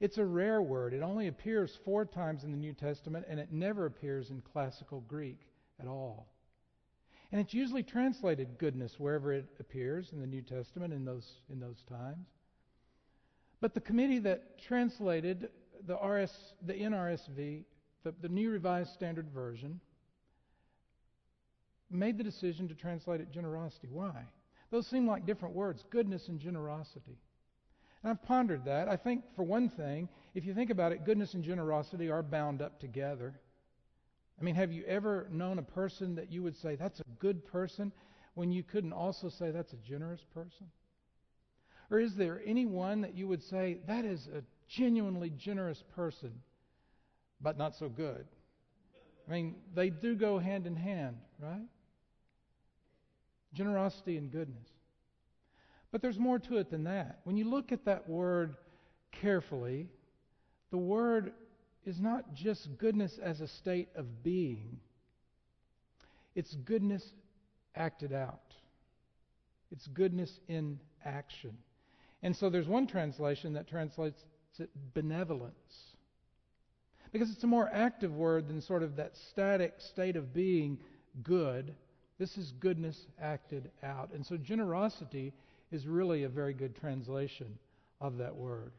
It's 0.00 0.18
a 0.18 0.24
rare 0.24 0.60
word. 0.60 0.94
It 0.94 1.02
only 1.02 1.28
appears 1.28 1.78
four 1.84 2.04
times 2.04 2.44
in 2.44 2.50
the 2.50 2.56
New 2.56 2.72
Testament, 2.72 3.24
and 3.28 3.38
it 3.38 3.52
never 3.52 3.86
appears 3.86 4.30
in 4.30 4.40
classical 4.40 5.00
Greek 5.02 5.38
at 5.80 5.86
all. 5.86 6.31
And 7.32 7.40
it's 7.40 7.54
usually 7.54 7.82
translated 7.82 8.58
goodness 8.58 8.94
wherever 8.98 9.32
it 9.32 9.46
appears 9.58 10.10
in 10.12 10.20
the 10.20 10.26
New 10.26 10.42
Testament 10.42 10.92
in 10.92 11.06
those, 11.06 11.40
in 11.50 11.58
those 11.58 11.82
times. 11.88 12.26
But 13.62 13.72
the 13.72 13.80
committee 13.80 14.18
that 14.20 14.58
translated 14.58 15.48
the, 15.86 15.94
RS, 15.96 16.30
the 16.66 16.74
NRSV, 16.74 17.64
the, 18.04 18.14
the 18.20 18.28
New 18.28 18.50
Revised 18.50 18.92
Standard 18.92 19.30
Version, 19.30 19.80
made 21.90 22.18
the 22.18 22.24
decision 22.24 22.68
to 22.68 22.74
translate 22.74 23.20
it 23.20 23.30
generosity. 23.32 23.88
Why? 23.90 24.26
Those 24.70 24.86
seem 24.86 25.06
like 25.06 25.26
different 25.26 25.54
words 25.54 25.84
goodness 25.90 26.28
and 26.28 26.38
generosity. 26.38 27.18
And 28.02 28.10
I've 28.10 28.22
pondered 28.22 28.64
that. 28.66 28.88
I 28.88 28.96
think, 28.96 29.22
for 29.36 29.42
one 29.42 29.70
thing, 29.70 30.08
if 30.34 30.44
you 30.44 30.54
think 30.54 30.70
about 30.70 30.92
it, 30.92 31.04
goodness 31.06 31.34
and 31.34 31.44
generosity 31.44 32.10
are 32.10 32.22
bound 32.22 32.60
up 32.60 32.80
together. 32.80 33.34
I 34.42 34.44
mean, 34.44 34.56
have 34.56 34.72
you 34.72 34.82
ever 34.88 35.28
known 35.30 35.60
a 35.60 35.62
person 35.62 36.16
that 36.16 36.32
you 36.32 36.42
would 36.42 36.56
say, 36.56 36.74
that's 36.74 36.98
a 36.98 37.04
good 37.20 37.46
person, 37.46 37.92
when 38.34 38.50
you 38.50 38.64
couldn't 38.64 38.92
also 38.92 39.28
say 39.28 39.52
that's 39.52 39.72
a 39.72 39.76
generous 39.76 40.24
person? 40.34 40.66
Or 41.92 42.00
is 42.00 42.16
there 42.16 42.42
anyone 42.44 43.02
that 43.02 43.14
you 43.14 43.28
would 43.28 43.44
say, 43.44 43.78
that 43.86 44.04
is 44.04 44.26
a 44.26 44.42
genuinely 44.68 45.30
generous 45.30 45.84
person, 45.94 46.32
but 47.40 47.56
not 47.56 47.76
so 47.76 47.88
good? 47.88 48.26
I 49.28 49.32
mean, 49.32 49.54
they 49.76 49.90
do 49.90 50.16
go 50.16 50.40
hand 50.40 50.66
in 50.66 50.74
hand, 50.74 51.18
right? 51.38 51.68
Generosity 53.54 54.16
and 54.16 54.32
goodness. 54.32 54.66
But 55.92 56.02
there's 56.02 56.18
more 56.18 56.40
to 56.40 56.56
it 56.56 56.68
than 56.68 56.82
that. 56.84 57.20
When 57.22 57.36
you 57.36 57.48
look 57.48 57.70
at 57.70 57.84
that 57.84 58.08
word 58.08 58.56
carefully, 59.12 59.86
the 60.72 60.78
word 60.78 61.32
is 61.84 62.00
not 62.00 62.34
just 62.34 62.68
goodness 62.78 63.18
as 63.22 63.40
a 63.40 63.48
state 63.48 63.88
of 63.96 64.22
being, 64.22 64.78
it's 66.34 66.54
goodness 66.64 67.04
acted 67.74 68.12
out. 68.12 68.40
It's 69.70 69.86
goodness 69.88 70.30
in 70.48 70.78
action. 71.04 71.56
And 72.22 72.36
so 72.36 72.50
there's 72.50 72.68
one 72.68 72.86
translation 72.86 73.54
that 73.54 73.68
translates 73.68 74.22
it 74.58 74.70
benevolence. 74.94 75.54
Because 77.10 77.30
it's 77.30 77.44
a 77.44 77.48
more 77.48 77.68
active 77.72 78.14
word 78.14 78.48
than 78.48 78.60
sort 78.60 78.82
of 78.82 78.96
that 78.96 79.12
static 79.30 79.74
state 79.78 80.16
of 80.16 80.32
being 80.32 80.78
good. 81.22 81.74
This 82.18 82.36
is 82.38 82.52
goodness 82.60 82.98
acted 83.20 83.70
out. 83.82 84.10
And 84.14 84.24
so 84.24 84.36
generosity 84.36 85.32
is 85.70 85.86
really 85.86 86.24
a 86.24 86.28
very 86.28 86.54
good 86.54 86.76
translation 86.76 87.58
of 88.00 88.18
that 88.18 88.36
word. 88.36 88.72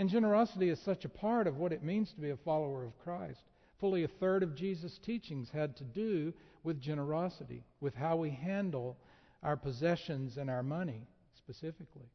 And 0.00 0.08
generosity 0.08 0.70
is 0.70 0.80
such 0.80 1.04
a 1.04 1.10
part 1.10 1.46
of 1.46 1.58
what 1.58 1.74
it 1.74 1.84
means 1.84 2.10
to 2.12 2.20
be 2.22 2.30
a 2.30 2.36
follower 2.38 2.86
of 2.86 2.98
Christ. 3.00 3.42
Fully 3.80 4.02
a 4.02 4.08
third 4.08 4.42
of 4.42 4.54
Jesus' 4.54 4.96
teachings 4.96 5.50
had 5.50 5.76
to 5.76 5.84
do 5.84 6.32
with 6.64 6.80
generosity, 6.80 7.64
with 7.82 7.94
how 7.94 8.16
we 8.16 8.30
handle 8.30 8.96
our 9.42 9.58
possessions 9.58 10.38
and 10.38 10.48
our 10.48 10.62
money 10.62 11.06
specifically. 11.36 12.08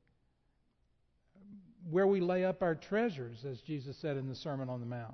Where 1.91 2.07
we 2.07 2.21
lay 2.21 2.43
up 2.43 2.63
our 2.63 2.73
treasures, 2.73 3.45
as 3.45 3.61
Jesus 3.61 3.95
said 3.97 4.17
in 4.17 4.27
the 4.27 4.33
Sermon 4.33 4.67
on 4.67 4.79
the 4.79 4.87
Mount. 4.87 5.13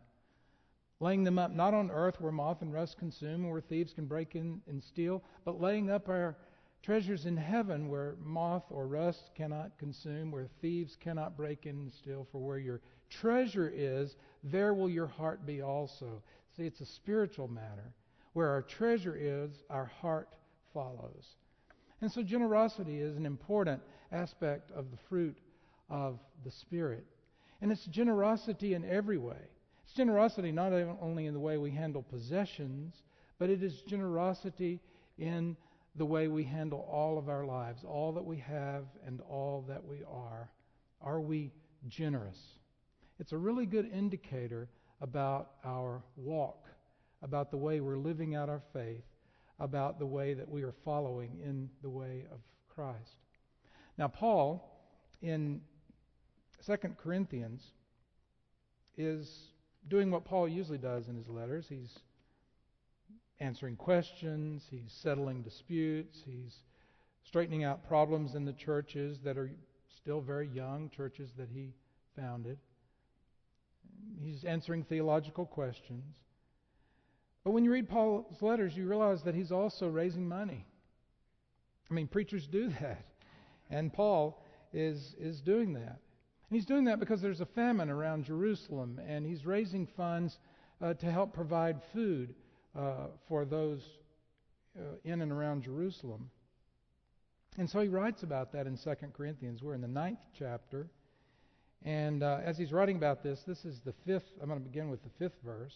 Laying 1.02 1.26
them 1.26 1.40
up 1.40 1.52
not 1.52 1.74
on 1.74 1.92
earth 1.92 2.22
where 2.22 2.32
moth 2.32 2.62
and 2.62 2.74
rust 2.74 2.98
consume, 2.98 3.44
and 3.44 3.52
where 3.52 3.60
thieves 3.60 3.92
can 3.92 4.06
break 4.06 4.34
in 4.38 4.62
and 4.70 4.82
steal, 4.82 5.22
but 5.44 5.60
laying 5.60 5.92
up 5.92 6.08
our 6.08 6.38
treasures 6.84 7.26
in 7.26 7.38
heaven 7.38 7.90
where 7.90 8.16
moth 8.24 8.64
or 8.70 8.88
rust 8.88 9.30
cannot 9.36 9.78
consume, 9.78 10.32
where 10.32 10.48
thieves 10.62 10.98
cannot 11.00 11.38
break 11.38 11.66
in 11.66 11.76
and 11.76 11.94
steal. 11.94 12.28
For 12.32 12.40
where 12.40 12.58
your 12.58 12.82
treasure 13.10 13.72
is, 13.74 14.16
there 14.44 14.74
will 14.74 14.90
your 14.90 15.08
heart 15.08 15.46
be 15.46 15.62
also. 15.62 16.22
See, 16.58 16.64
it's 16.64 16.82
a 16.82 16.86
spiritual 16.86 17.48
matter. 17.48 17.94
Where 18.34 18.50
our 18.50 18.62
treasure 18.62 19.16
is, 19.16 19.52
our 19.70 19.86
heart 19.86 20.30
follows. 20.74 21.26
And 22.02 22.12
so 22.12 22.24
generosity 22.24 23.00
is 23.00 23.16
an 23.16 23.26
important 23.26 23.82
aspect 24.12 24.72
of 24.72 24.90
the 24.90 24.98
fruit 25.10 25.38
of 25.90 26.18
the 26.44 26.52
Spirit. 26.52 27.06
And 27.62 27.72
it's 27.72 27.86
generosity 27.86 28.74
in 28.74 28.84
every 28.90 29.20
way. 29.20 29.38
It's 29.84 29.94
generosity 29.94 30.52
not 30.52 30.74
only 31.02 31.28
in 31.28 31.34
the 31.34 31.40
way 31.40 31.58
we 31.58 31.72
handle 31.72 32.02
possessions, 32.02 32.96
but 33.38 33.50
it 33.50 33.62
is 33.62 33.82
generosity 33.88 34.80
in 35.20 35.56
the 35.96 36.06
way 36.06 36.28
we 36.28 36.44
handle 36.44 36.88
all 36.90 37.18
of 37.18 37.28
our 37.28 37.46
lives, 37.46 37.84
all 37.84 38.14
that 38.14 38.24
we 38.24 38.38
have 38.38 38.86
and 39.06 39.22
all 39.22 39.66
that 39.68 39.84
we 39.86 40.04
are. 40.10 40.50
Are 41.02 41.20
we 41.20 41.52
generous? 41.88 42.38
It's 43.20 43.34
a 43.34 43.38
really 43.38 43.66
good 43.66 43.90
indicator 43.92 44.70
about 45.02 45.52
our 45.66 46.04
walk, 46.16 46.68
about 47.22 47.52
the 47.52 47.58
way 47.58 47.82
we're 47.82 47.98
living 47.98 48.36
out 48.36 48.50
our 48.50 48.62
faith, 48.72 49.04
about 49.60 50.00
the 50.00 50.06
way 50.06 50.34
that 50.34 50.50
we 50.50 50.64
are 50.64 50.74
following 50.86 51.40
in 51.44 51.70
the 51.82 51.90
way 51.90 52.26
of 52.32 52.40
Christ. 52.74 53.18
Now, 53.98 54.08
Paul, 54.08 54.82
in 55.22 55.62
2 56.66 56.78
Corinthians, 56.98 57.64
is 58.98 59.52
doing 59.88 60.10
what 60.12 60.26
Paul 60.26 60.48
usually 60.48 60.78
does 60.78 61.08
in 61.08 61.16
his 61.16 61.28
letters. 61.28 61.66
He's 61.68 62.00
answering 63.42 63.76
questions, 63.76 64.64
he's 64.70 64.94
settling 65.02 65.42
disputes, 65.42 66.20
he's 66.26 66.56
straightening 67.26 67.64
out 67.64 67.88
problems 67.88 68.36
in 68.36 68.46
the 68.46 68.54
churches 68.54 69.18
that 69.24 69.38
are 69.38 69.52
still 69.96 70.22
very 70.22 70.48
young, 70.48 70.90
churches 70.96 71.32
that 71.38 71.50
he 71.52 71.74
founded. 72.16 72.58
He's 74.22 74.44
answering 74.44 74.84
theological 74.84 75.46
questions. 75.46 76.16
But 77.44 77.52
when 77.52 77.64
you 77.64 77.72
read 77.72 77.90
Paul's 77.90 78.42
letters, 78.42 78.78
you 78.78 78.88
realize 78.88 79.24
that 79.24 79.34
he's 79.34 79.52
also 79.52 79.88
raising 79.88 80.28
money. 80.28 80.66
I 81.90 81.94
mean, 81.94 82.08
preachers 82.08 82.48
do 82.48 82.70
that. 82.82 83.06
And 83.70 83.92
Paul 83.92 84.44
is, 84.74 85.16
is 85.20 85.42
doing 85.42 85.74
that. 85.74 86.00
And 86.50 86.58
he's 86.60 86.66
doing 86.66 86.86
that 86.86 87.00
because 87.00 87.22
there's 87.22 87.42
a 87.42 87.46
famine 87.46 87.90
around 87.90 88.26
Jerusalem, 88.26 89.00
and 89.08 89.26
he's 89.26 89.46
raising 89.46 89.88
funds 89.88 90.38
uh, 90.82 90.94
to 90.96 91.12
help 91.12 91.34
provide 91.34 91.82
food 91.94 92.36
uh, 92.78 93.08
for 93.28 93.46
those 93.46 93.82
uh, 94.78 94.96
in 95.04 95.22
and 95.22 95.32
around 95.32 95.64
Jerusalem. 95.64 96.30
And 97.58 97.70
so 97.70 97.82
he 97.82 97.90
writes 97.90 98.24
about 98.24 98.54
that 98.54 98.68
in 98.68 98.78
2 98.78 98.94
Corinthians. 99.14 99.62
We're 99.62 99.74
in 99.74 99.82
the 99.82 99.88
ninth 99.88 100.20
chapter. 100.38 100.88
And 101.84 102.24
uh, 102.24 102.40
as 102.46 102.58
he's 102.58 102.72
writing 102.72 102.96
about 102.96 103.24
this, 103.24 103.40
this 103.46 103.66
is 103.66 103.80
the 103.84 103.94
fifth, 104.06 104.24
I'm 104.42 104.48
going 104.48 104.60
to 104.60 104.66
begin 104.66 104.90
with 104.90 105.04
the 105.04 105.10
fifth 105.20 105.38
verse. 105.44 105.74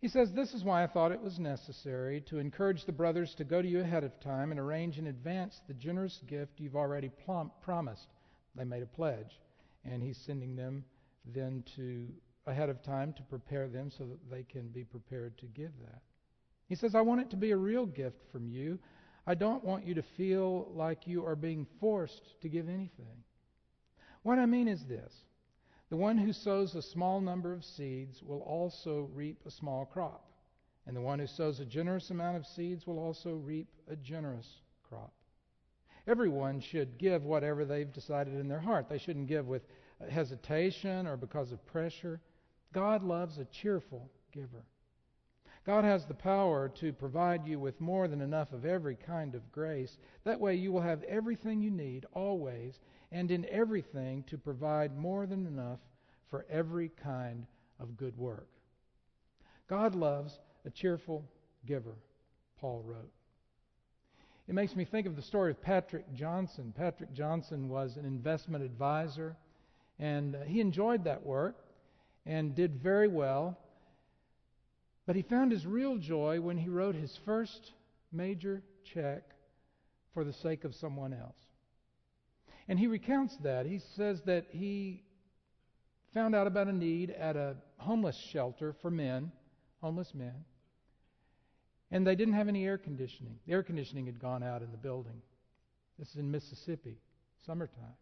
He 0.00 0.08
says, 0.08 0.30
This 0.32 0.52
is 0.52 0.64
why 0.64 0.82
I 0.82 0.86
thought 0.86 1.12
it 1.12 1.22
was 1.22 1.38
necessary 1.38 2.22
to 2.28 2.38
encourage 2.38 2.84
the 2.84 2.92
brothers 2.92 3.34
to 3.38 3.44
go 3.44 3.62
to 3.62 3.68
you 3.68 3.80
ahead 3.80 4.02
of 4.02 4.18
time 4.20 4.50
and 4.50 4.58
arrange 4.58 4.98
in 4.98 5.06
advance 5.06 5.60
the 5.68 5.74
generous 5.74 6.18
gift 6.26 6.52
you've 6.58 6.76
already 6.76 7.10
promised. 7.64 8.06
They 8.56 8.64
made 8.64 8.82
a 8.82 8.86
pledge. 8.86 9.38
And 9.84 10.02
he's 10.02 10.18
sending 10.26 10.56
them 10.56 10.84
then 11.24 11.64
to 11.76 12.08
ahead 12.46 12.68
of 12.68 12.82
time 12.82 13.12
to 13.14 13.22
prepare 13.22 13.68
them 13.68 13.90
so 13.90 14.04
that 14.04 14.30
they 14.30 14.42
can 14.42 14.68
be 14.68 14.84
prepared 14.84 15.36
to 15.38 15.46
give 15.46 15.72
that. 15.80 16.00
He 16.68 16.74
says, 16.74 16.94
I 16.94 17.00
want 17.00 17.20
it 17.20 17.30
to 17.30 17.36
be 17.36 17.50
a 17.50 17.56
real 17.56 17.86
gift 17.86 18.18
from 18.30 18.48
you. 18.48 18.78
I 19.26 19.34
don't 19.34 19.64
want 19.64 19.86
you 19.86 19.94
to 19.94 20.02
feel 20.16 20.70
like 20.74 21.06
you 21.06 21.26
are 21.26 21.36
being 21.36 21.66
forced 21.78 22.40
to 22.40 22.48
give 22.48 22.68
anything. 22.68 23.24
What 24.22 24.38
I 24.38 24.46
mean 24.46 24.68
is 24.68 24.84
this 24.86 25.12
the 25.90 25.96
one 25.96 26.16
who 26.16 26.32
sows 26.32 26.76
a 26.76 26.82
small 26.82 27.20
number 27.20 27.52
of 27.52 27.64
seeds 27.64 28.22
will 28.22 28.42
also 28.42 29.10
reap 29.12 29.40
a 29.44 29.50
small 29.50 29.84
crop. 29.84 30.24
And 30.86 30.96
the 30.96 31.00
one 31.00 31.18
who 31.18 31.26
sows 31.26 31.60
a 31.60 31.64
generous 31.64 32.10
amount 32.10 32.36
of 32.36 32.46
seeds 32.46 32.86
will 32.86 32.98
also 32.98 33.34
reap 33.34 33.68
a 33.88 33.96
generous 33.96 34.48
crop. 34.88 35.12
Everyone 36.06 36.60
should 36.60 36.98
give 36.98 37.24
whatever 37.24 37.64
they've 37.64 37.92
decided 37.92 38.34
in 38.34 38.48
their 38.48 38.60
heart. 38.60 38.88
They 38.88 38.98
shouldn't 38.98 39.26
give 39.26 39.46
with 39.46 39.62
hesitation 40.08 41.06
or 41.06 41.16
because 41.16 41.52
of 41.52 41.64
pressure. 41.66 42.20
God 42.72 43.02
loves 43.02 43.38
a 43.38 43.44
cheerful 43.46 44.10
giver. 44.32 44.64
God 45.66 45.84
has 45.84 46.06
the 46.06 46.14
power 46.14 46.68
to 46.80 46.92
provide 46.92 47.46
you 47.46 47.58
with 47.58 47.80
more 47.80 48.08
than 48.08 48.22
enough 48.22 48.52
of 48.52 48.64
every 48.64 48.96
kind 48.96 49.34
of 49.34 49.52
grace. 49.52 49.98
That 50.24 50.40
way, 50.40 50.54
you 50.54 50.72
will 50.72 50.80
have 50.80 51.02
everything 51.04 51.60
you 51.60 51.70
need 51.70 52.06
always 52.12 52.78
and 53.12 53.30
in 53.30 53.44
everything 53.50 54.24
to 54.24 54.38
provide 54.38 54.96
more 54.96 55.26
than 55.26 55.46
enough 55.46 55.80
for 56.30 56.46
every 56.48 56.90
kind 57.02 57.46
of 57.78 57.96
good 57.96 58.16
work. 58.16 58.48
God 59.68 59.94
loves 59.94 60.38
a 60.64 60.70
cheerful 60.70 61.24
giver, 61.66 61.96
Paul 62.58 62.82
wrote. 62.86 63.12
It 64.48 64.54
makes 64.54 64.74
me 64.74 64.84
think 64.84 65.06
of 65.06 65.14
the 65.14 65.22
story 65.22 65.50
of 65.50 65.62
Patrick 65.62 66.12
Johnson. 66.14 66.72
Patrick 66.76 67.12
Johnson 67.12 67.68
was 67.68 67.96
an 67.96 68.04
investment 68.04 68.64
advisor, 68.64 69.36
and 69.98 70.36
he 70.46 70.60
enjoyed 70.60 71.04
that 71.04 71.24
work 71.24 71.64
and 72.26 72.54
did 72.54 72.82
very 72.82 73.08
well. 73.08 73.58
But 75.06 75.16
he 75.16 75.22
found 75.22 75.52
his 75.52 75.66
real 75.66 75.98
joy 75.98 76.40
when 76.40 76.56
he 76.58 76.68
wrote 76.68 76.94
his 76.94 77.18
first 77.24 77.72
major 78.12 78.62
check 78.94 79.22
for 80.14 80.24
the 80.24 80.32
sake 80.32 80.64
of 80.64 80.74
someone 80.74 81.12
else. 81.12 81.38
And 82.68 82.78
he 82.78 82.86
recounts 82.86 83.36
that. 83.42 83.66
He 83.66 83.80
says 83.96 84.20
that 84.26 84.46
he 84.50 85.02
found 86.14 86.34
out 86.34 86.46
about 86.46 86.68
a 86.68 86.72
need 86.72 87.10
at 87.10 87.36
a 87.36 87.56
homeless 87.78 88.16
shelter 88.32 88.74
for 88.82 88.90
men, 88.90 89.32
homeless 89.80 90.12
men, 90.14 90.44
and 91.90 92.06
they 92.06 92.14
didn't 92.14 92.34
have 92.34 92.48
any 92.48 92.64
air 92.64 92.78
conditioning. 92.78 93.38
The 93.46 93.52
air 93.52 93.62
conditioning 93.62 94.06
had 94.06 94.20
gone 94.20 94.42
out 94.42 94.62
in 94.62 94.70
the 94.70 94.76
building. 94.76 95.22
This 95.98 96.08
is 96.10 96.16
in 96.16 96.30
Mississippi, 96.30 96.98
summertime. 97.46 97.96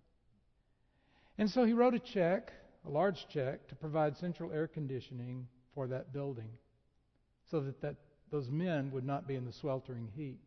And 1.38 1.48
so 1.50 1.64
he 1.64 1.72
wrote 1.72 1.94
a 1.94 1.98
check, 1.98 2.52
a 2.88 2.90
large 2.90 3.26
check, 3.28 3.68
to 3.68 3.74
provide 3.74 4.16
central 4.16 4.52
air 4.52 4.66
conditioning 4.66 5.46
for 5.74 5.86
that 5.88 6.12
building 6.12 6.50
so 7.50 7.60
that, 7.60 7.80
that 7.82 7.96
those 8.30 8.48
men 8.50 8.90
would 8.92 9.04
not 9.04 9.26
be 9.26 9.34
in 9.34 9.44
the 9.44 9.52
sweltering 9.52 10.08
heat. 10.16 10.38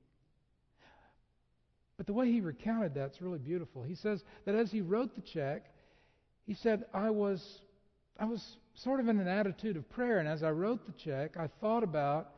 But 1.98 2.08
the 2.08 2.14
way 2.14 2.32
he 2.32 2.42
recounted 2.42 2.96
that's 2.96 3.22
really 3.22 3.40
beautiful. 3.40 3.84
He 3.84 3.96
says 3.96 4.24
that 4.46 4.56
as 4.56 4.72
he 4.72 4.82
wrote 4.82 5.16
the 5.16 5.22
check, 5.22 5.66
he 6.48 6.56
said, 6.56 6.86
I 6.94 7.12
was, 7.12 7.62
I 8.20 8.26
was 8.26 8.58
sort 8.74 9.00
of 9.00 9.08
in 9.08 9.20
an 9.20 9.28
attitude 9.28 9.78
of 9.78 9.88
prayer, 9.90 10.18
and 10.18 10.28
as 10.28 10.42
I 10.42 10.50
wrote 10.50 10.86
the 10.86 10.94
check, 10.94 11.38
I 11.38 11.48
thought 11.60 11.84
about 11.84 12.32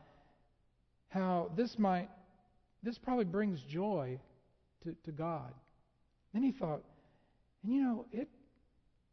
how 1.08 1.50
this 1.56 1.78
might, 1.78 2.10
this 2.82 2.98
probably 2.98 3.24
brings 3.24 3.62
joy 3.62 4.18
to, 4.82 4.94
to 5.04 5.12
God. 5.12 5.52
Then 6.34 6.42
he 6.42 6.52
thought, 6.52 6.82
and 7.62 7.72
you 7.72 7.82
know, 7.82 8.06
it, 8.12 8.28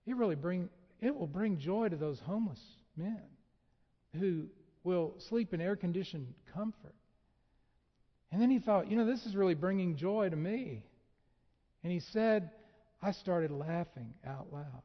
it 0.05 0.15
really 0.15 0.35
bring, 0.35 0.67
it 1.01 1.15
will 1.15 1.27
bring 1.27 1.57
joy 1.57 1.89
to 1.89 1.95
those 1.95 2.19
homeless 2.19 2.61
men 2.95 3.21
who 4.19 4.45
will 4.83 5.15
sleep 5.29 5.53
in 5.53 5.61
air-conditioned 5.61 6.33
comfort. 6.53 6.95
And 8.31 8.41
then 8.41 8.49
he 8.49 8.59
thought, 8.59 8.89
you 8.89 8.95
know, 8.95 9.05
this 9.05 9.25
is 9.25 9.35
really 9.35 9.55
bringing 9.55 9.97
joy 9.97 10.29
to 10.29 10.35
me. 10.35 10.83
And 11.83 11.91
he 11.91 11.99
said, 11.99 12.51
I 13.01 13.11
started 13.11 13.51
laughing 13.51 14.13
out 14.25 14.47
loud. 14.53 14.83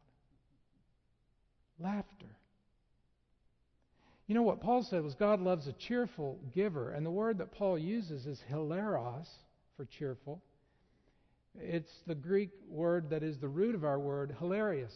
laughter. 1.78 2.26
You 4.26 4.34
know 4.34 4.42
what 4.42 4.60
Paul 4.60 4.82
said 4.82 5.04
was 5.04 5.14
God 5.14 5.40
loves 5.40 5.66
a 5.68 5.72
cheerful 5.72 6.40
giver, 6.54 6.90
and 6.90 7.06
the 7.06 7.10
word 7.10 7.38
that 7.38 7.52
Paul 7.52 7.78
uses 7.78 8.26
is 8.26 8.40
hilaros 8.50 9.28
for 9.76 9.84
cheerful. 9.84 10.42
It's 11.58 11.92
the 12.06 12.14
Greek 12.14 12.50
word 12.68 13.10
that 13.10 13.22
is 13.22 13.38
the 13.38 13.48
root 13.48 13.74
of 13.74 13.84
our 13.84 13.98
word 13.98 14.34
hilarious 14.38 14.94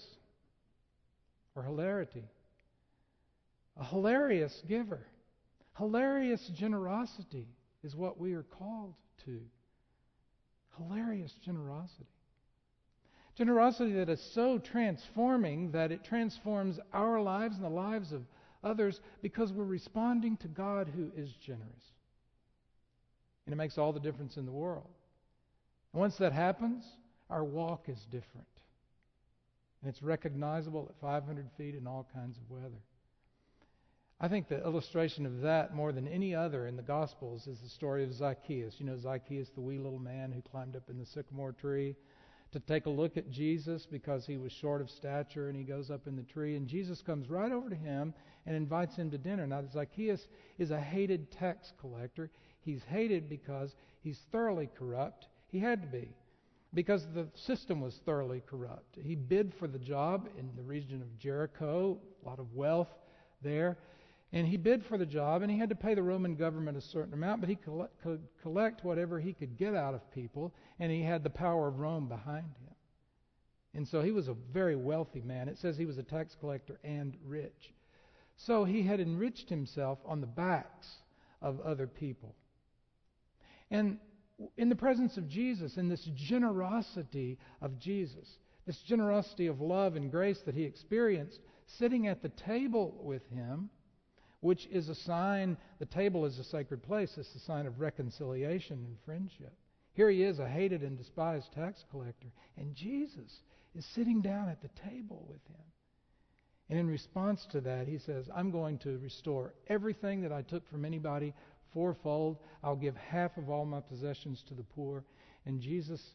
or 1.55 1.63
hilarity. 1.63 2.25
A 3.79 3.85
hilarious 3.85 4.63
giver. 4.69 5.07
Hilarious 5.77 6.51
generosity 6.55 7.47
is 7.83 7.97
what 7.97 8.19
we 8.19 8.35
are 8.35 8.43
called 8.43 8.95
to. 9.25 9.41
Hilarious 10.77 11.33
generosity. 11.45 12.07
Generosity 13.37 13.93
that 13.95 14.09
is 14.09 14.21
so 14.35 14.59
transforming 14.59 15.71
that 15.73 15.93
it 15.93 16.05
transforms 16.05 16.79
our 16.93 17.21
lives 17.21 17.57
and 17.57 17.65
the 17.65 17.71
lives 17.71 18.13
of 18.13 18.23
others 18.63 19.01
because 19.23 19.53
we're 19.53 19.65
responding 19.65 20.37
to 20.39 20.49
God 20.49 20.89
who 20.95 21.11
is 21.17 21.33
generous. 21.45 21.95
And 23.47 23.53
it 23.53 23.57
makes 23.57 23.79
all 23.79 23.93
the 23.93 24.01
difference 24.01 24.37
in 24.37 24.45
the 24.45 24.53
world. 24.53 24.91
And 25.93 26.01
once 26.01 26.17
that 26.19 26.33
happens, 26.33 26.85
our 27.31 27.43
walk 27.43 27.89
is 27.89 27.99
different. 28.11 28.47
And 29.83 29.91
it's 29.91 30.03
recognizable 30.03 30.87
at 30.91 31.01
500 31.01 31.49
feet 31.57 31.75
in 31.75 31.87
all 31.87 32.07
kinds 32.15 32.37
of 32.37 32.51
weather. 32.51 32.81
I 34.21 34.29
think 34.29 34.49
the 34.49 34.63
illustration 34.63 35.25
of 35.25 35.41
that 35.41 35.75
more 35.75 35.93
than 35.93 36.07
any 36.07 36.35
other 36.35 36.67
in 36.67 36.77
the 36.77 36.83
Gospels 36.83 37.47
is 37.47 37.59
the 37.61 37.71
story 37.71 38.05
of 38.05 38.13
Zacchaeus. 38.13 38.75
You 38.79 38.85
know, 38.85 38.99
Zacchaeus, 38.99 39.49
the 39.55 39.63
wee 39.63 39.79
little 39.79 39.99
man 39.99 40.31
who 40.31 40.43
climbed 40.43 40.77
up 40.77 40.91
in 40.91 40.99
the 40.99 41.07
sycamore 41.07 41.53
tree 41.53 41.97
to 42.53 42.61
take 42.61 42.85
a 42.85 42.91
look 42.91 43.17
at 43.17 43.31
Jesus 43.31 43.87
because 43.87 44.27
he 44.27 44.37
was 44.37 44.53
short 44.53 44.83
of 44.83 44.91
stature 44.91 45.49
and 45.49 45.57
he 45.57 45.63
goes 45.63 45.91
up 45.91 46.07
in 46.07 46.17
the 46.17 46.23
tree. 46.23 46.57
And 46.57 46.67
Jesus 46.67 47.01
comes 47.01 47.31
right 47.31 47.51
over 47.51 47.71
to 47.71 47.77
him 47.77 48.13
and 48.45 48.55
invites 48.55 48.97
him 48.97 49.11
to 49.11 49.19
dinner. 49.19 49.47
Now, 49.47 49.63
Zacchaeus 49.73 50.27
is 50.59 50.71
a 50.71 50.81
hated 50.81 51.31
tax 51.31 51.73
collector. 51.81 52.31
He's 52.61 52.83
hated 52.83 53.31
because 53.31 53.75
he's 54.03 54.21
thoroughly 54.31 54.69
corrupt. 54.79 55.29
He 55.49 55.61
had 55.61 55.81
to 55.81 55.89
be 55.89 56.09
because 56.73 57.07
the 57.15 57.27
system 57.35 57.81
was 57.81 58.01
thoroughly 58.05 58.43
corrupt. 58.49 58.97
He 59.03 59.15
bid 59.15 59.53
for 59.59 59.67
the 59.67 59.79
job 59.79 60.29
in 60.39 60.51
the 60.57 60.63
region 60.63 61.03
of 61.03 61.19
Jericho, 61.19 61.99
a 62.25 62.29
lot 62.29 62.39
of 62.39 62.55
wealth 62.55 62.89
there. 63.43 63.77
And 64.33 64.47
he 64.47 64.57
bid 64.57 64.85
for 64.85 64.97
the 64.97 65.07
job, 65.07 65.43
and 65.43 65.51
he 65.51 65.59
had 65.59 65.71
to 65.71 65.75
pay 65.75 65.95
the 65.95 66.03
Roman 66.05 66.37
government 66.37 66.77
a 66.77 66.81
certain 66.81 67.15
amount, 67.15 67.41
but 67.41 67.49
he 67.49 67.57
could 67.57 68.21
collect 68.43 68.85
whatever 68.85 69.19
he 69.19 69.33
could 69.33 69.57
get 69.57 69.75
out 69.75 69.95
of 69.95 70.13
people, 70.13 70.55
and 70.79 70.93
he 70.93 71.03
had 71.03 71.25
the 71.25 71.31
power 71.31 71.67
of 71.67 71.81
Rome 71.81 72.07
behind 72.07 72.45
him. 72.45 72.75
And 73.75 73.89
so 73.89 74.03
he 74.03 74.13
was 74.13 74.29
a 74.29 74.37
very 74.53 74.77
wealthy 74.77 75.21
man. 75.21 75.49
It 75.49 75.59
says 75.59 75.77
he 75.77 75.87
was 75.87 75.99
a 75.99 76.05
tax 76.05 76.37
collector 76.39 76.79
and 76.85 77.17
rich. 77.25 77.73
So 78.37 78.65
he 78.65 78.83
had 78.83 79.01
enriched 79.01 79.49
himself 79.49 79.99
on 80.07 80.21
the 80.21 80.27
backs 80.29 80.89
of 81.43 81.61
other 81.61 81.89
people. 81.89 82.35
And 83.71 83.99
in 84.57 84.69
the 84.69 84.77
presence 84.77 85.17
of 85.17 85.29
Jesus, 85.29 85.77
in 85.77 85.89
this 85.89 86.09
generosity 86.15 87.39
of 87.61 87.79
Jesus, 87.79 88.39
this 88.67 88.81
generosity 88.87 89.47
of 89.47 89.61
love 89.61 89.97
and 89.97 90.11
grace 90.11 90.41
that 90.47 90.55
he 90.55 90.65
experienced, 90.65 91.41
sitting 91.79 92.07
at 92.07 92.23
the 92.23 92.29
table 92.29 93.01
with 93.03 93.27
him, 93.31 93.71
which 94.41 94.67
is 94.67 94.89
a 94.89 94.95
sign, 94.95 95.57
the 95.79 95.87
table 95.87 96.25
is 96.25 96.39
a 96.39 96.45
sacred 96.45 96.83
place. 96.83 97.13
It's 97.17 97.35
a 97.35 97.41
sign 97.41 97.67
of 97.67 97.81
reconciliation 97.81 98.79
and 98.87 98.97
friendship. 99.05 99.53
Here 99.93 100.11
he 100.11 100.23
is, 100.23 100.39
a 100.39 100.49
hated 100.49 100.83
and 100.83 100.97
despised 100.97 101.53
tax 101.53 101.85
collector, 101.91 102.29
and 102.57 102.75
Jesus 102.75 103.41
is 103.75 103.85
sitting 103.95 104.21
down 104.21 104.49
at 104.49 104.63
the 104.63 104.71
table 104.89 105.27
with 105.29 105.45
him. 105.49 105.65
And 106.71 106.79
in 106.79 106.87
response 106.87 107.47
to 107.51 107.61
that, 107.63 107.89
he 107.89 107.99
says, 107.99 108.31
I'm 108.35 108.53
going 108.53 108.79
to 108.79 108.99
restore 108.99 109.55
everything 109.67 110.23
that 110.23 110.33
I 110.33 110.43
took 110.43 110.69
from 110.71 110.85
anybody 110.85 111.35
fourfold. 111.73 112.39
I'll 112.63 112.77
give 112.77 112.97
half 112.97 113.37
of 113.37 113.51
all 113.51 113.65
my 113.65 113.81
possessions 113.81 114.43
to 114.49 114.55
the 114.55 114.63
poor. 114.63 115.05
And 115.47 115.61
Jesus' 115.61 116.15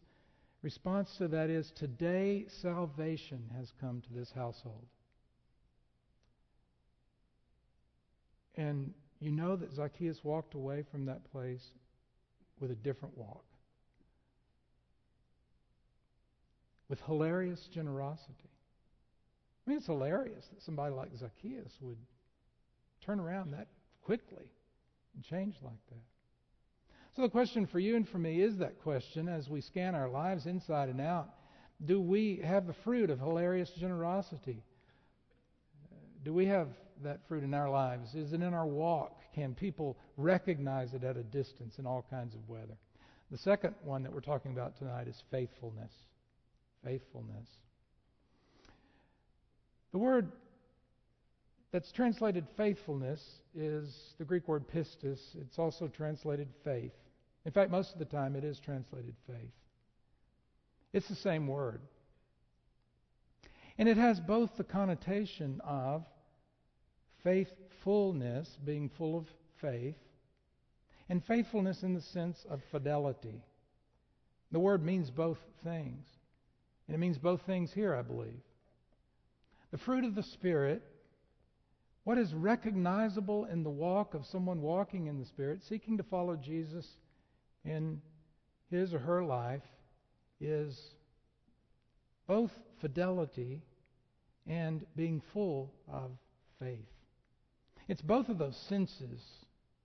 response 0.61 1.15
to 1.17 1.27
that 1.29 1.49
is, 1.49 1.71
Today 1.75 2.45
salvation 2.61 3.49
has 3.57 3.71
come 3.79 4.01
to 4.01 4.13
this 4.13 4.31
household. 4.35 4.85
And 8.55 8.93
you 9.19 9.31
know 9.31 9.55
that 9.55 9.73
Zacchaeus 9.73 10.23
walked 10.23 10.53
away 10.53 10.83
from 10.91 11.05
that 11.05 11.29
place 11.31 11.63
with 12.59 12.71
a 12.71 12.75
different 12.75 13.17
walk. 13.17 13.43
With 16.87 16.99
hilarious 17.01 17.67
generosity. 17.73 18.49
I 19.65 19.69
mean, 19.69 19.79
it's 19.79 19.87
hilarious 19.87 20.45
that 20.53 20.61
somebody 20.61 20.93
like 20.93 21.09
Zacchaeus 21.17 21.71
would 21.81 21.97
turn 23.03 23.19
around 23.19 23.51
that 23.53 23.67
quickly 24.03 24.45
and 25.15 25.23
change 25.23 25.55
like 25.63 25.73
that. 25.89 26.03
So, 27.15 27.21
the 27.21 27.29
question 27.29 27.65
for 27.65 27.79
you 27.79 27.95
and 27.95 28.07
for 28.07 28.17
me 28.17 28.41
is 28.41 28.57
that 28.57 28.81
question 28.81 29.29
as 29.29 29.49
we 29.49 29.61
scan 29.61 29.95
our 29.95 30.09
lives 30.09 30.45
inside 30.45 30.89
and 30.89 30.99
out 30.99 31.29
do 31.83 31.99
we 31.99 32.41
have 32.43 32.67
the 32.67 32.75
fruit 32.85 33.09
of 33.09 33.19
hilarious 33.19 33.69
generosity? 33.77 34.63
Do 36.23 36.33
we 36.33 36.45
have 36.45 36.69
that 37.03 37.19
fruit 37.27 37.43
in 37.43 37.53
our 37.53 37.69
lives? 37.69 38.15
Is 38.15 38.31
it 38.31 38.41
in 38.41 38.53
our 38.53 38.65
walk? 38.65 39.19
Can 39.33 39.53
people 39.53 39.97
recognize 40.15 40.93
it 40.93 41.03
at 41.03 41.17
a 41.17 41.23
distance 41.23 41.77
in 41.77 41.85
all 41.85 42.05
kinds 42.09 42.33
of 42.33 42.47
weather? 42.47 42.77
The 43.29 43.37
second 43.37 43.75
one 43.83 44.03
that 44.03 44.13
we're 44.13 44.21
talking 44.21 44.51
about 44.51 44.77
tonight 44.77 45.07
is 45.07 45.21
faithfulness. 45.31 45.91
Faithfulness. 46.83 47.49
The 49.91 49.97
word 49.97 50.31
that's 51.75 51.91
translated 51.91 52.47
faithfulness 52.55 53.21
is 53.53 54.13
the 54.17 54.23
Greek 54.23 54.47
word 54.47 54.63
pistis. 54.65 55.19
It's 55.41 55.59
also 55.59 55.89
translated 55.89 56.47
faith. 56.63 56.93
In 57.43 57.51
fact, 57.51 57.69
most 57.69 57.91
of 57.91 57.99
the 57.99 58.05
time 58.05 58.37
it 58.37 58.45
is 58.45 58.61
translated 58.61 59.13
faith. 59.27 59.51
It's 60.93 61.09
the 61.09 61.15
same 61.15 61.47
word. 61.47 61.81
And 63.77 63.89
it 63.89 63.97
has 63.97 64.21
both 64.21 64.51
the 64.55 64.63
connotation 64.63 65.59
of 65.65 66.05
faithfulness, 67.25 68.57
being 68.63 68.89
full 68.97 69.17
of 69.17 69.25
faith, 69.59 69.97
and 71.09 71.21
faithfulness 71.25 71.83
in 71.83 71.93
the 71.93 71.99
sense 71.99 72.45
of 72.49 72.61
fidelity. 72.71 73.43
The 74.53 74.61
word 74.61 74.81
means 74.81 75.11
both 75.11 75.39
things. 75.61 76.05
And 76.87 76.95
it 76.95 76.99
means 76.99 77.17
both 77.17 77.41
things 77.41 77.73
here, 77.73 77.93
I 77.93 78.01
believe. 78.01 78.39
The 79.71 79.77
fruit 79.77 80.05
of 80.05 80.15
the 80.15 80.23
Spirit, 80.23 80.81
what 82.05 82.17
is 82.19 82.33
recognizable 82.33 83.45
in 83.45 83.63
the 83.63 83.69
walk 83.69 84.13
of 84.13 84.25
someone 84.27 84.61
walking 84.61 85.07
in 85.07 85.19
the 85.19 85.25
Spirit, 85.25 85.61
seeking 85.67 85.97
to 85.97 86.03
follow 86.03 86.35
Jesus 86.35 86.87
in 87.65 87.99
his 88.69 88.93
or 88.93 88.99
her 88.99 89.23
life, 89.23 89.63
is 90.39 90.79
both 92.27 92.51
fidelity 92.79 93.63
and 94.45 94.85
being 94.95 95.21
full 95.33 95.73
of 95.91 96.11
faith. 96.59 96.85
It's 97.87 98.03
both 98.03 98.29
of 98.29 98.37
those 98.37 98.57
senses 98.69 99.21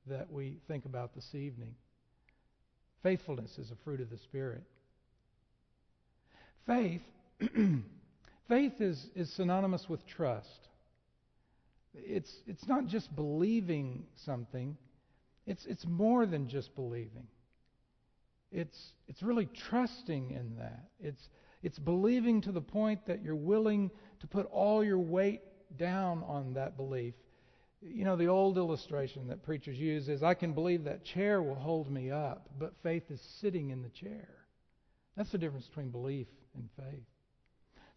that 0.07 0.31
we 0.31 0.59
think 0.69 0.85
about 0.85 1.15
this 1.15 1.35
evening. 1.35 1.75
Faithfulness 3.03 3.57
is 3.59 3.71
a 3.71 3.83
fruit 3.83 4.03
of 4.03 4.11
the 4.11 4.19
Spirit. 4.19 4.63
Faith, 6.67 7.03
faith 8.49 8.79
is, 8.79 9.07
is 9.15 9.33
synonymous 9.33 9.89
with 9.89 10.07
trust. 10.07 10.69
It's, 11.94 12.33
it's 12.46 12.66
not 12.68 12.87
just 12.87 13.14
believing 13.14 14.05
something, 14.24 14.76
it's, 15.46 15.66
it's 15.66 15.87
more 15.87 16.26
than 16.26 16.48
just 16.48 16.74
believing. 16.74 17.26
It's, 18.53 18.79
it's 19.09 19.22
really 19.22 19.48
trusting 19.70 20.31
in 20.31 20.57
that. 20.59 20.88
It's, 21.00 21.29
it's 21.62 21.79
believing 21.79 22.40
to 22.42 22.53
the 22.53 22.61
point 22.61 23.07
that 23.07 23.22
you're 23.22 23.35
willing 23.35 23.90
to 24.20 24.26
put 24.26 24.46
all 24.46 24.83
your 24.85 24.98
weight 24.98 25.42
down 25.76 26.24
on 26.26 26.55
that 26.55 26.76
belief 26.76 27.14
you 27.83 28.05
know, 28.05 28.16
the 28.16 28.26
old 28.26 28.59
illustration 28.59 29.29
that 29.29 29.42
preachers 29.42 29.79
use 29.79 30.09
is 30.09 30.22
I 30.22 30.35
can 30.35 30.53
believe 30.53 30.85
that 30.85 31.05
chair 31.05 31.42
will 31.42 31.55
hold 31.55 31.90
me 31.90 32.11
up, 32.11 32.48
but 32.59 32.74
faith 32.83 33.11
is 33.11 33.20
sitting 33.40 33.70
in 33.70 33.83
the 33.83 33.88
chair. 33.88 34.29
That's 35.16 35.33
the 35.33 35.38
difference 35.38 35.66
between 35.66 35.90
belief 35.90 36.26
and 36.55 36.68
faith. 36.76 37.07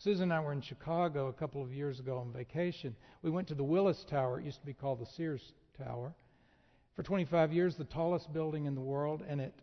Susan 0.04 0.24
and 0.24 0.34
I 0.34 0.42
were 0.42 0.52
in 0.52 0.60
Chicago 0.60 1.28
a 1.28 1.34
couple 1.34 1.63
of 1.63 1.72
years 1.72 2.02
ago 2.02 2.18
on 2.18 2.34
vacation. 2.34 2.94
We 3.22 3.32
went 3.32 3.48
to 3.48 3.56
the 3.56 3.63
Willis 3.63 4.04
Tower. 4.04 4.42
It 4.42 4.46
used 4.46 4.60
to 4.60 4.66
be 4.66 4.74
called 4.74 5.00
the 5.00 5.06
Sears 5.06 5.54
Tower. 5.78 6.13
For 6.94 7.04
25 7.04 7.54
years, 7.54 7.78
the 7.78 7.86
tallest 7.86 8.34
building 8.34 8.66
in 8.66 8.76
the 8.76 8.82
world, 8.82 9.24
and 9.26 9.39
at 9.39 9.54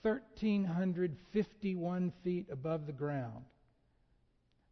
1,351 0.00 2.10
feet 2.24 2.46
above 2.50 2.86
the 2.86 2.92
ground. 2.92 3.44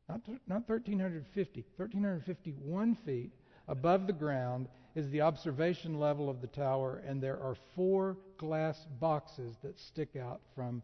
Not, 0.09 0.23
not 0.49 0.67
1,350, 0.67 1.67
1,351 1.77 2.95
feet 3.05 3.31
above 3.69 4.07
the 4.07 4.15
ground 4.15 4.69
is 4.95 5.11
the 5.11 5.21
observation 5.21 6.01
level 6.01 6.31
of 6.31 6.41
the 6.41 6.47
tower, 6.47 7.03
and 7.07 7.23
there 7.23 7.43
are 7.43 7.57
four 7.77 8.17
glass 8.39 8.87
boxes 8.99 9.59
that 9.63 9.79
stick 9.79 10.17
out 10.17 10.41
from 10.55 10.81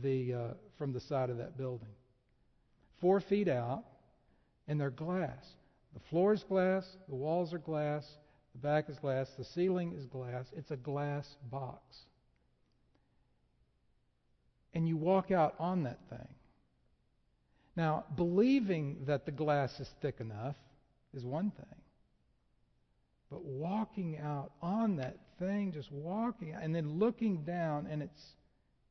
the, 0.00 0.32
uh, 0.32 0.54
from 0.78 0.94
the 0.94 1.00
side 1.00 1.28
of 1.28 1.36
that 1.36 1.58
building. 1.58 1.90
Four 3.00 3.20
feet 3.20 3.48
out, 3.48 3.84
and 4.66 4.80
they're 4.80 4.90
glass. 4.90 5.46
The 5.94 6.00
floor 6.10 6.32
is 6.32 6.42
glass, 6.44 6.96
the 7.08 7.14
walls 7.14 7.54
are 7.54 7.58
glass, 7.58 8.06
the 8.52 8.58
back 8.58 8.88
is 8.88 8.98
glass, 8.98 9.30
the 9.38 9.44
ceiling 9.44 9.94
is 9.96 10.06
glass. 10.06 10.46
It's 10.56 10.70
a 10.70 10.76
glass 10.76 11.36
box. 11.50 11.80
And 14.74 14.88
you 14.88 14.96
walk 14.96 15.30
out 15.30 15.54
on 15.58 15.84
that 15.84 15.98
thing. 16.10 16.28
Now, 17.76 18.04
believing 18.16 19.04
that 19.06 19.24
the 19.24 19.32
glass 19.32 19.78
is 19.78 19.88
thick 20.00 20.16
enough 20.20 20.56
is 21.14 21.24
one 21.24 21.50
thing. 21.52 21.80
But 23.30 23.44
walking 23.44 24.18
out 24.18 24.52
on 24.62 24.96
that 24.96 25.16
thing, 25.38 25.72
just 25.72 25.92
walking, 25.92 26.54
and 26.54 26.74
then 26.74 26.98
looking 26.98 27.44
down, 27.44 27.86
and 27.88 28.02
it's 28.02 28.34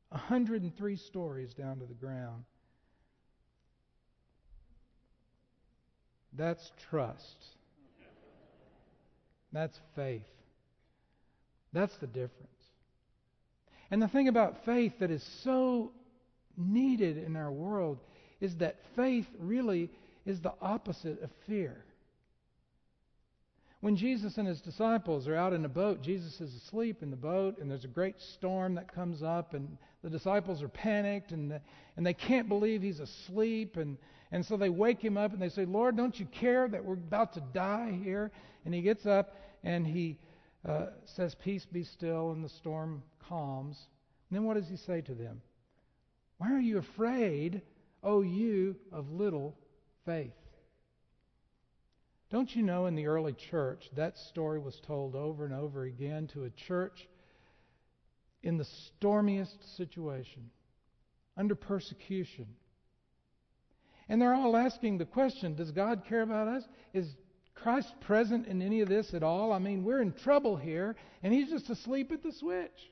103 0.10 0.96
stories 0.96 1.54
down 1.54 1.80
to 1.80 1.86
the 1.86 1.94
ground. 1.94 2.44
That's 6.38 6.72
trust. 6.90 7.46
That's 9.52 9.80
faith. 9.96 10.22
That's 11.74 11.96
the 11.98 12.08
difference. 12.08 12.32
And 13.90 14.02
the 14.02 14.08
thing 14.08 14.28
about 14.28 14.66
faith 14.66 14.94
that 15.00 15.12
is 15.12 15.24
so 15.44 15.92
needed 16.58 17.18
in 17.18 17.36
our 17.36 17.52
world 17.52 18.00
is 18.40 18.56
that 18.58 18.78
faith 18.96 19.28
really 19.40 19.90
is 20.26 20.42
the 20.42 20.54
opposite 20.62 21.22
of 21.24 21.32
fear. 21.46 21.84
When 23.88 23.96
Jesus 23.96 24.38
and 24.38 24.46
his 24.46 24.60
disciples 24.60 25.30
are 25.30 25.36
out 25.38 25.54
in 25.54 25.64
a 25.64 25.70
boat, 25.70 26.02
Jesus 26.02 26.42
is 26.42 26.54
asleep 26.54 27.02
in 27.02 27.10
the 27.10 27.16
boat, 27.16 27.58
and 27.58 27.72
there's 27.72 27.86
a 27.86 27.88
great 27.88 28.20
storm 28.20 28.76
that 28.76 28.94
comes 28.94 29.24
up, 29.24 29.54
and 29.54 29.78
the 30.04 30.10
disciples 30.10 30.62
are 30.62 30.68
panicked, 30.68 31.32
and, 31.32 31.50
the, 31.50 31.62
and 31.96 32.06
they 32.06 32.14
can't 32.14 32.50
believe 32.50 32.82
he's 32.82 33.00
asleep. 33.00 33.78
And, 33.78 33.98
and 34.34 34.46
so 34.46 34.58
they 34.58 34.68
wake 34.68 35.00
him 35.00 35.16
up 35.16 35.32
and 35.32 35.42
they 35.42 35.48
say, 35.48 35.64
Lord, 35.64 35.96
don't 35.96 36.20
you 36.20 36.26
care 36.26 36.68
that 36.68 36.84
we're 36.84 36.96
about 36.96 37.32
to 37.36 37.40
die 37.54 37.98
here? 38.04 38.30
And 38.66 38.74
he 38.74 38.82
gets 38.82 39.06
up 39.06 39.38
and 39.64 39.88
he 39.88 40.18
uh, 40.68 40.88
says, 41.06 41.34
Peace 41.36 41.66
be 41.66 41.86
still, 41.86 42.32
and 42.32 42.44
the 42.44 42.50
storm 42.50 43.02
calms. 43.30 43.88
And 44.30 44.36
then 44.36 44.44
what 44.44 44.58
does 44.58 44.68
he 44.68 44.76
say 44.76 45.00
to 45.00 45.14
them? 45.14 45.42
Why 46.40 46.52
are 46.52 46.60
you 46.60 46.80
afraid, 46.80 47.62
O 48.04 48.22
you 48.22 48.76
of 48.92 49.10
little 49.10 49.56
faith? 50.06 50.34
Don't 52.30 52.54
you 52.54 52.62
know 52.62 52.88
in 52.88 52.96
the 52.96 53.08
early 53.08 53.34
church 53.34 53.90
that 53.96 54.18
story 54.18 54.60
was 54.60 54.80
told 54.86 55.16
over 55.16 55.46
and 55.46 55.54
over 55.54 55.84
again 55.84 56.28
to 56.34 56.44
a 56.44 56.50
church 56.50 57.08
in 58.44 58.58
the 58.58 58.66
stormiest 58.66 59.78
situation, 59.78 60.50
under 61.38 61.56
persecution? 61.56 62.48
And 64.10 64.22
they're 64.22 64.34
all 64.34 64.58
asking 64.58 64.98
the 64.98 65.06
question 65.06 65.56
Does 65.56 65.72
God 65.72 66.04
care 66.08 66.22
about 66.22 66.50
us? 66.50 66.64
Is 66.94 67.08
Christ 67.56 67.94
present 68.02 68.48
in 68.48 68.62
any 68.62 68.82
of 68.82 68.90
this 68.90 69.14
at 69.14 69.24
all? 69.24 69.54
I 69.54 69.60
mean, 69.60 69.84
we're 69.84 70.02
in 70.02 70.12
trouble 70.12 70.58
here, 70.58 70.96
and 71.24 71.34
He's 71.34 71.50
just 71.50 71.70
asleep 71.70 72.12
at 72.12 72.24
the 72.24 72.34
switch. 72.34 72.92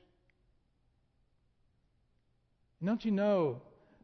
And 2.80 2.88
don't 2.88 3.04
you 3.04 3.12
know, 3.12 3.60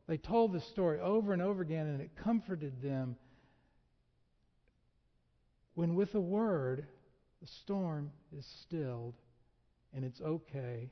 they 0.06 0.18
told 0.18 0.52
this 0.52 0.66
story 0.68 1.00
over 1.00 1.32
and 1.32 1.40
over 1.40 1.62
again, 1.62 1.86
and 1.86 2.00
it 2.00 2.10
comforted 2.22 2.82
them 2.82 3.16
when 5.74 5.94
with 5.94 6.14
a 6.14 6.20
word 6.20 6.86
the 7.40 7.46
storm 7.46 8.10
is 8.36 8.46
stilled 8.62 9.14
and 9.94 10.04
it's 10.04 10.20
okay. 10.20 10.90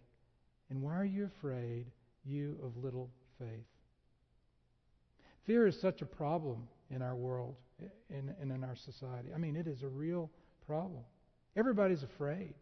And 0.68 0.82
why 0.82 0.96
are 0.96 1.04
you 1.04 1.24
afraid, 1.38 1.86
you 2.24 2.56
of 2.62 2.76
little 2.76 3.10
faith? 3.38 3.66
Fear 5.46 5.66
is 5.68 5.80
such 5.80 6.02
a 6.02 6.06
problem 6.06 6.68
in 6.90 7.02
our 7.02 7.14
world 7.14 7.56
and 8.10 8.34
in, 8.40 8.50
in 8.50 8.64
our 8.64 8.76
society. 8.76 9.30
I 9.34 9.38
mean, 9.38 9.56
it 9.56 9.66
is 9.66 9.82
a 9.82 9.88
real 9.88 10.30
problem. 10.66 11.02
Everybody's 11.56 12.02
afraid. 12.02 12.54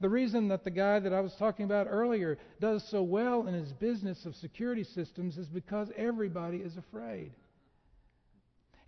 The 0.00 0.08
reason 0.08 0.48
that 0.48 0.64
the 0.64 0.70
guy 0.70 0.98
that 0.98 1.12
I 1.12 1.20
was 1.20 1.34
talking 1.38 1.64
about 1.64 1.86
earlier 1.90 2.38
does 2.58 2.86
so 2.88 3.02
well 3.02 3.46
in 3.46 3.54
his 3.54 3.72
business 3.72 4.24
of 4.24 4.34
security 4.36 4.84
systems 4.84 5.36
is 5.36 5.48
because 5.48 5.90
everybody 5.96 6.58
is 6.58 6.76
afraid. 6.76 7.32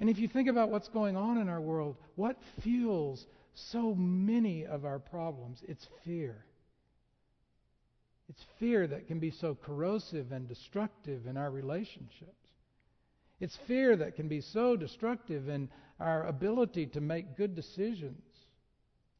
And 0.03 0.11
if 0.11 0.19
you 0.19 0.27
think 0.27 0.49
about 0.49 0.69
what's 0.69 0.89
going 0.89 1.17
on 1.17 1.39
in 1.39 1.49
our 1.49 1.61
world, 1.61 1.95
what 2.17 2.37
fuels 2.61 3.25
so 3.55 3.95
many 3.95 4.67
of 4.67 4.85
our 4.85 4.99
problems? 4.99 5.63
It's 5.69 5.87
fear. 6.05 6.45
It's 8.29 8.45
fear 8.59 8.89
that 8.89 9.07
can 9.07 9.21
be 9.21 9.31
so 9.31 9.55
corrosive 9.55 10.33
and 10.33 10.49
destructive 10.49 11.29
in 11.29 11.37
our 11.37 11.53
relationships. 11.53 12.49
It's 13.39 13.57
fear 13.69 13.95
that 13.95 14.17
can 14.17 14.27
be 14.27 14.41
so 14.41 14.75
destructive 14.75 15.49
in 15.49 15.69
our 16.01 16.27
ability 16.27 16.87
to 16.87 17.01
make 17.01 17.37
good 17.37 17.55
decisions. 17.55 18.25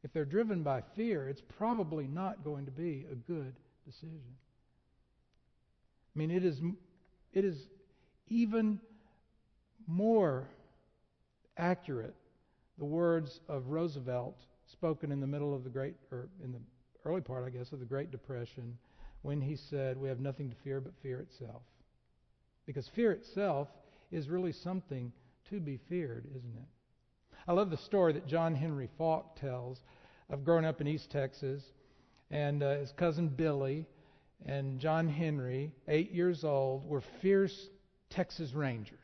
If 0.03 0.11
they're 0.11 0.25
driven 0.25 0.63
by 0.63 0.83
fear, 0.97 1.29
it's 1.29 1.43
probably 1.57 2.07
not 2.07 2.43
going 2.43 2.65
to 2.65 2.71
be 2.71 3.05
a 3.09 3.15
good 3.15 3.55
decision. 3.85 4.35
I 6.13 6.19
mean, 6.19 6.29
it 6.29 6.43
is, 6.43 6.59
it 7.31 7.45
is 7.45 7.69
even 8.27 8.81
more 9.87 10.49
accurate 11.57 12.15
the 12.77 12.85
words 12.85 13.39
of 13.47 13.67
Roosevelt 13.67 14.39
spoken 14.71 15.11
in 15.11 15.19
the 15.19 15.27
middle 15.27 15.53
of 15.53 15.63
the 15.63 15.69
Great, 15.69 15.95
or 16.11 16.27
in 16.43 16.51
the 16.51 16.59
early 17.05 17.21
part, 17.21 17.45
I 17.45 17.49
guess, 17.49 17.71
of 17.71 17.79
the 17.79 17.85
Great 17.85 18.11
Depression 18.11 18.77
when 19.21 19.41
he 19.41 19.55
said, 19.55 19.97
We 19.97 20.09
have 20.09 20.19
nothing 20.19 20.49
to 20.49 20.55
fear 20.63 20.81
but 20.81 20.93
fear 21.01 21.19
itself. 21.19 21.61
Because 22.65 22.87
fear 22.95 23.11
itself 23.11 23.67
is 24.11 24.29
really 24.29 24.51
something 24.51 25.11
to 25.49 25.59
be 25.59 25.79
feared, 25.89 26.25
isn't 26.35 26.55
it? 26.55 27.37
I 27.47 27.53
love 27.53 27.69
the 27.69 27.77
story 27.77 28.13
that 28.13 28.27
John 28.27 28.55
Henry 28.55 28.89
Faulk 28.97 29.35
tells 29.35 29.81
of 30.29 30.45
growing 30.45 30.65
up 30.65 30.79
in 30.81 30.87
East 30.87 31.11
Texas 31.11 31.61
and 32.31 32.63
uh, 32.63 32.77
his 32.77 32.93
cousin 32.93 33.27
Billy 33.27 33.85
and 34.45 34.79
John 34.79 35.07
Henry, 35.07 35.71
eight 35.87 36.11
years 36.11 36.43
old, 36.43 36.87
were 36.87 37.03
fierce 37.21 37.69
Texas 38.09 38.53
Rangers. 38.53 38.97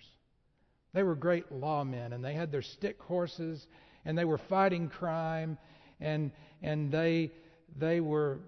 They 0.94 1.04
were 1.04 1.16
great 1.16 1.52
lawmen, 1.52 2.14
and 2.14 2.24
they 2.24 2.34
had 2.34 2.52
their 2.52 2.62
stick 2.62 3.02
horses, 3.02 3.68
and 4.06 4.18
they 4.18 4.26
were 4.26 4.38
fighting 4.38 4.90
crime, 4.90 5.58
and 6.00 6.32
and 6.62 6.92
they 6.92 7.32
they 7.78 8.00
were 8.00 8.40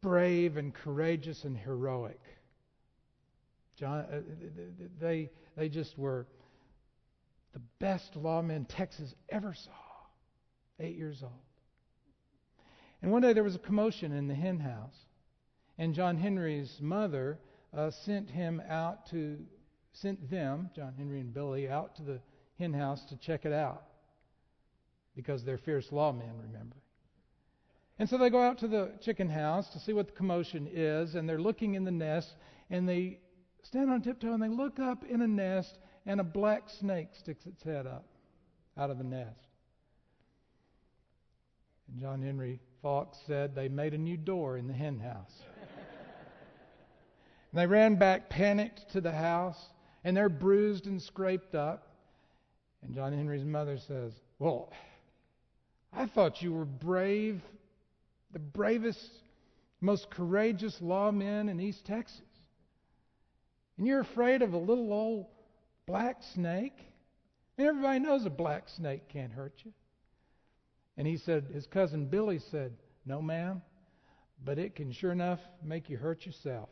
brave 0.00 0.56
and 0.56 0.72
courageous 0.74 1.44
and 1.44 1.56
heroic. 1.56 2.20
John, 3.76 4.00
uh, 4.00 4.20
they 4.98 5.30
they 5.56 5.68
just 5.68 5.98
were 5.98 6.26
the 7.52 7.60
best 7.78 8.14
lawmen 8.14 8.66
Texas 8.68 9.14
ever 9.28 9.54
saw. 9.54 9.72
Eight 10.78 10.96
years 10.96 11.22
old. 11.22 11.32
And 13.02 13.12
one 13.12 13.22
day 13.22 13.34
there 13.34 13.44
was 13.44 13.54
a 13.54 13.58
commotion 13.58 14.12
in 14.12 14.28
the 14.28 14.34
hen 14.34 14.60
house, 14.60 14.96
and 15.76 15.94
John 15.94 16.16
Henry's 16.16 16.78
mother 16.80 17.38
uh, 17.74 17.90
sent 17.90 18.30
him 18.30 18.62
out 18.68 19.06
to 19.10 19.38
sent 19.92 20.30
them, 20.30 20.70
John 20.74 20.94
Henry 20.96 21.20
and 21.20 21.32
Billy, 21.32 21.68
out 21.68 21.96
to 21.96 22.02
the 22.02 22.20
hen 22.58 22.72
house 22.72 23.04
to 23.06 23.16
check 23.16 23.44
it 23.44 23.52
out 23.52 23.84
because 25.14 25.44
they're 25.44 25.58
fierce 25.58 25.88
lawmen, 25.90 26.32
remember. 26.40 26.76
And 27.98 28.08
so 28.08 28.16
they 28.16 28.30
go 28.30 28.40
out 28.40 28.58
to 28.58 28.68
the 28.68 28.92
chicken 29.02 29.28
house 29.28 29.68
to 29.70 29.78
see 29.78 29.92
what 29.92 30.06
the 30.06 30.12
commotion 30.14 30.68
is, 30.72 31.14
and 31.14 31.28
they're 31.28 31.40
looking 31.40 31.74
in 31.74 31.84
the 31.84 31.90
nest, 31.90 32.34
and 32.70 32.88
they 32.88 33.18
stand 33.62 33.90
on 33.90 34.00
tiptoe 34.00 34.32
and 34.32 34.42
they 34.42 34.48
look 34.48 34.78
up 34.78 35.04
in 35.04 35.20
a 35.20 35.26
nest, 35.26 35.78
and 36.06 36.18
a 36.18 36.24
black 36.24 36.70
snake 36.70 37.08
sticks 37.12 37.44
its 37.44 37.62
head 37.62 37.86
up 37.86 38.06
out 38.78 38.90
of 38.90 38.98
the 38.98 39.04
nest. 39.04 39.48
And 41.88 42.00
John 42.00 42.22
Henry 42.22 42.60
Faulk 42.80 43.14
said 43.26 43.54
they 43.54 43.68
made 43.68 43.92
a 43.92 43.98
new 43.98 44.16
door 44.16 44.56
in 44.56 44.66
the 44.66 44.72
hen 44.72 44.98
house. 44.98 45.42
and 47.52 47.60
they 47.60 47.66
ran 47.66 47.96
back 47.96 48.30
panicked 48.30 48.90
to 48.92 49.02
the 49.02 49.12
house, 49.12 49.60
and 50.04 50.16
they're 50.16 50.28
bruised 50.28 50.86
and 50.86 51.00
scraped 51.00 51.54
up. 51.54 51.86
And 52.82 52.94
John 52.94 53.12
Henry's 53.12 53.44
mother 53.44 53.78
says, 53.78 54.12
Well, 54.38 54.72
I 55.92 56.06
thought 56.06 56.42
you 56.42 56.52
were 56.52 56.64
brave, 56.64 57.40
the 58.32 58.38
bravest, 58.38 59.10
most 59.80 60.10
courageous 60.10 60.80
lawmen 60.80 61.50
in 61.50 61.60
East 61.60 61.84
Texas. 61.84 62.20
And 63.76 63.86
you're 63.86 64.00
afraid 64.00 64.42
of 64.42 64.52
a 64.52 64.58
little 64.58 64.92
old 64.92 65.26
black 65.86 66.22
snake? 66.34 66.76
And 67.58 67.66
everybody 67.66 67.98
knows 67.98 68.24
a 68.24 68.30
black 68.30 68.68
snake 68.68 69.08
can't 69.08 69.32
hurt 69.32 69.54
you. 69.64 69.72
And 70.96 71.06
he 71.06 71.16
said, 71.16 71.46
his 71.52 71.66
cousin 71.66 72.06
Billy 72.06 72.38
said, 72.38 72.72
No, 73.04 73.20
ma'am, 73.20 73.62
but 74.44 74.58
it 74.58 74.74
can 74.74 74.92
sure 74.92 75.12
enough 75.12 75.40
make 75.62 75.90
you 75.90 75.96
hurt 75.96 76.24
yourself. 76.24 76.68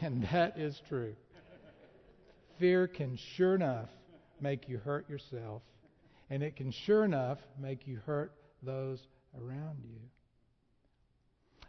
And 0.00 0.22
that 0.32 0.58
is 0.58 0.80
true. 0.88 1.14
Fear 2.58 2.88
can 2.88 3.16
sure 3.36 3.54
enough 3.54 3.88
make 4.40 4.68
you 4.68 4.78
hurt 4.78 5.08
yourself, 5.08 5.62
and 6.30 6.42
it 6.42 6.56
can 6.56 6.70
sure 6.70 7.04
enough 7.04 7.38
make 7.58 7.86
you 7.86 7.98
hurt 8.06 8.32
those 8.62 9.00
around 9.40 9.78
you. 9.82 10.00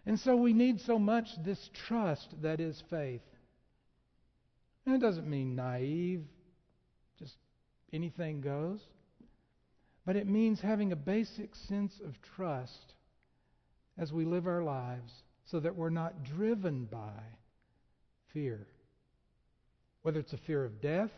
And 0.06 0.20
so 0.20 0.36
we 0.36 0.54
need 0.54 0.82
so 0.82 1.00
much 1.00 1.30
this 1.44 1.70
trust 1.88 2.36
that 2.42 2.60
is 2.60 2.84
faith. 2.90 3.22
And 4.86 4.96
it 4.96 5.00
doesn't 5.00 5.28
mean 5.28 5.56
naive, 5.56 6.24
just 7.18 7.38
anything 7.92 8.42
goes. 8.42 8.82
but 10.06 10.16
it 10.16 10.28
means 10.28 10.62
having 10.62 10.92
a 10.92 10.96
basic 10.96 11.56
sense 11.56 12.00
of 12.06 12.22
trust 12.22 12.94
as 13.98 14.14
we 14.14 14.24
live 14.24 14.46
our 14.46 14.62
lives 14.64 15.24
so 15.46 15.60
that 15.60 15.76
we're 15.76 15.90
not 15.90 16.24
driven 16.24 16.86
by 16.86 17.24
fear. 18.36 18.68
Whether 20.02 20.20
it's 20.20 20.34
a 20.34 20.38
fear 20.38 20.66
of 20.66 20.82
death, 20.82 21.10